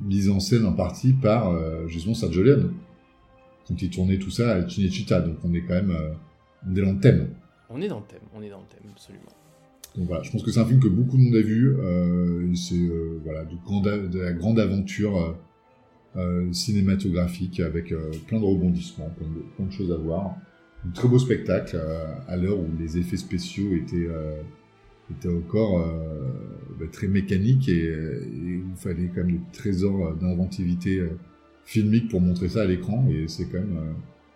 mise 0.06 0.30
en 0.30 0.40
scène 0.40 0.66
en 0.66 0.74
partie 0.74 1.14
par 1.14 1.58
justement 1.88 2.14
Sergio 2.14 2.44
Leone 2.44 2.74
quand 3.68 3.82
il 3.82 3.90
tournait 3.90 4.20
tout 4.20 4.30
ça 4.30 4.56
à 4.56 4.70
Cinecittà. 4.70 5.20
Donc 5.20 5.38
on 5.44 5.54
est 5.54 5.62
quand 5.62 5.74
même 5.74 5.96
dans 6.66 6.94
le 6.94 7.00
thème. 7.00 7.30
On 7.70 7.82
est 7.82 7.88
dans 7.88 8.00
le 8.00 8.06
thème, 8.06 8.22
on 8.34 8.42
est 8.42 8.50
dans 8.50 8.60
le 8.60 8.68
thème, 8.68 8.90
absolument. 8.92 9.32
Donc 9.98 10.08
voilà, 10.08 10.24
je 10.24 10.32
pense 10.32 10.44
que 10.44 10.52
c'est 10.52 10.60
un 10.60 10.66
film 10.66 10.80
que 10.80 10.88
beaucoup 10.88 11.18
de 11.18 11.22
monde 11.22 11.36
a 11.36 11.42
vu. 11.42 11.74
Euh, 11.80 12.54
c'est 12.54 12.76
euh, 12.76 13.20
voilà, 13.24 13.46
de, 13.46 14.20
la 14.20 14.34
grande 14.34 14.60
aventure 14.60 15.38
euh, 16.18 16.52
cinématographique 16.52 17.60
avec 17.60 17.94
plein 18.28 18.40
de 18.40 18.46
rebondissements, 18.46 19.10
plein 19.58 19.66
de, 19.66 19.72
choses 19.72 19.92
à 19.92 19.98
voir. 19.98 20.36
Un 20.86 20.92
très 20.92 21.08
beau 21.08 21.18
spectacle 21.18 21.80
à 22.28 22.36
l'heure 22.36 22.60
où 22.60 22.68
les 22.80 22.98
effets 22.98 23.18
spéciaux 23.18 23.74
étaient, 23.74 24.08
étaient 25.10 25.34
encore 25.34 25.84
bah, 26.80 26.86
très 26.92 27.08
mécaniques 27.08 27.68
et, 27.68 27.88
et, 27.88 28.62
il 28.62 28.76
fallait 28.76 29.08
quand 29.08 29.24
même 29.24 29.32
des 29.32 29.42
trésors 29.52 30.14
d'inventivité 30.16 31.02
filmique 31.66 32.10
pour 32.10 32.22
montrer 32.22 32.50
ça 32.50 32.62
à 32.62 32.66
l'écran. 32.66 33.08
Et 33.10 33.28
c'est 33.28 33.46
quand 33.46 33.58
même 33.58 33.96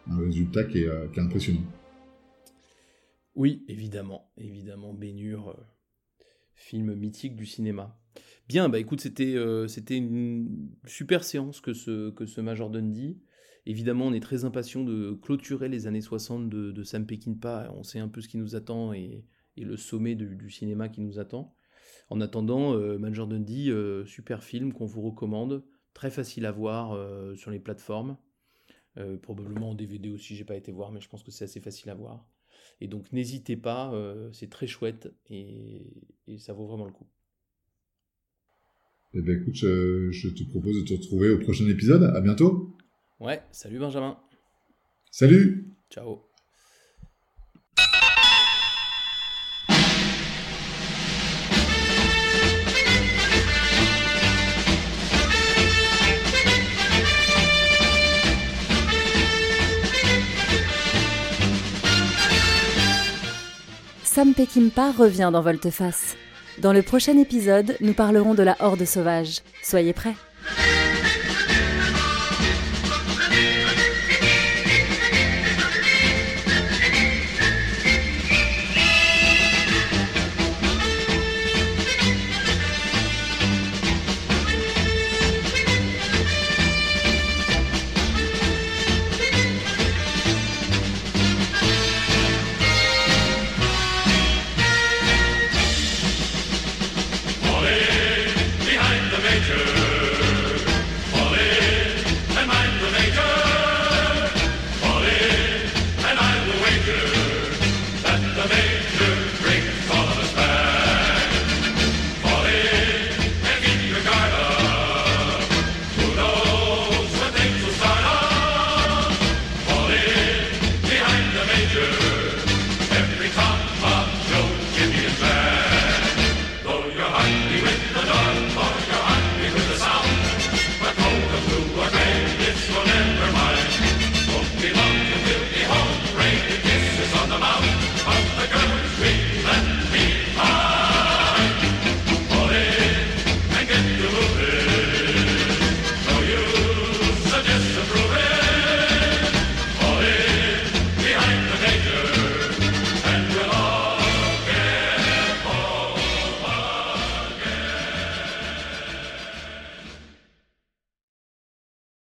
un 0.09 0.17
résultat 0.17 0.63
qui 0.63 0.79
est 0.79 1.19
impressionnant. 1.19 1.61
Oui, 3.39 3.63
évidemment, 3.69 4.33
évidemment, 4.35 4.93
Bénure, 4.93 5.51
euh, 5.51 6.23
film 6.55 6.93
mythique 6.93 7.37
du 7.37 7.45
cinéma. 7.45 7.97
Bien, 8.49 8.67
bah 8.67 8.79
écoute, 8.79 8.99
c'était 8.99 9.33
euh, 9.35 9.65
une 9.91 10.71
super 10.85 11.23
séance 11.23 11.61
que 11.61 11.71
ce, 11.71 12.09
que 12.09 12.41
Major 12.41 12.69
Dundee. 12.69 13.17
Évidemment, 13.65 14.07
on 14.07 14.13
est 14.13 14.19
très 14.19 14.43
impatient 14.43 14.83
de 14.83 15.17
clôturer 15.21 15.69
les 15.69 15.87
années 15.87 16.01
60 16.01 16.49
de, 16.49 16.73
de 16.73 16.83
Sam 16.83 17.05
Peckinpah. 17.07 17.71
On 17.77 17.83
sait 17.83 17.99
un 17.99 18.09
peu 18.09 18.19
ce 18.19 18.27
qui 18.27 18.35
nous 18.35 18.57
attend 18.57 18.91
et, 18.91 19.23
et 19.55 19.63
le 19.63 19.77
sommet 19.77 20.15
du 20.15 20.49
cinéma 20.49 20.89
qui 20.89 20.99
nous 20.99 21.17
attend. 21.17 21.55
En 22.09 22.19
attendant, 22.19 22.73
euh, 22.73 22.97
Major 22.97 23.25
Dundee, 23.25 23.71
super 24.05 24.43
film 24.43 24.73
qu'on 24.73 24.85
vous 24.85 25.01
recommande, 25.01 25.63
très 25.93 26.11
facile 26.11 26.45
à 26.45 26.51
voir 26.51 26.91
sur 27.37 27.51
les 27.51 27.59
plateformes. 27.59 28.17
probablement 29.21 29.69
en 29.69 29.75
DVD 29.75 30.09
aussi, 30.09 30.35
j'ai 30.35 30.43
pas 30.43 30.57
été 30.57 30.73
voir, 30.73 30.91
mais 30.91 30.99
je 30.99 31.07
pense 31.07 31.23
que 31.23 31.31
c'est 31.31 31.45
assez 31.45 31.61
facile 31.61 31.89
à 31.89 31.95
voir. 31.95 32.27
Et 32.81 32.87
donc 32.87 33.11
n'hésitez 33.11 33.57
pas, 33.57 33.93
euh, 33.93 34.31
c'est 34.31 34.49
très 34.49 34.67
chouette 34.67 35.13
et, 35.29 35.81
et 36.27 36.37
ça 36.37 36.53
vaut 36.53 36.65
vraiment 36.65 36.85
le 36.85 36.91
coup. 36.91 37.07
Eh 39.13 39.21
ben 39.21 39.41
écoute, 39.41 39.55
je, 39.55 40.11
je 40.11 40.29
te 40.29 40.43
propose 40.43 40.81
de 40.81 40.87
te 40.87 40.93
retrouver 40.93 41.29
au 41.29 41.39
prochain 41.39 41.67
épisode. 41.67 42.03
À 42.03 42.21
bientôt. 42.21 42.77
Ouais, 43.19 43.41
salut 43.51 43.79
Benjamin. 43.79 44.17
Salut 45.11 45.75
Ciao. 45.89 46.28
Sam 64.19 64.33
Peckinpah 64.33 64.91
revient 64.91 65.29
dans 65.31 65.39
Volteface. 65.39 66.17
Dans 66.57 66.73
le 66.73 66.81
prochain 66.81 67.17
épisode, 67.17 67.77
nous 67.79 67.93
parlerons 67.93 68.33
de 68.33 68.43
la 68.43 68.57
horde 68.59 68.83
sauvage. 68.83 69.39
Soyez 69.63 69.93
prêts 69.93 70.15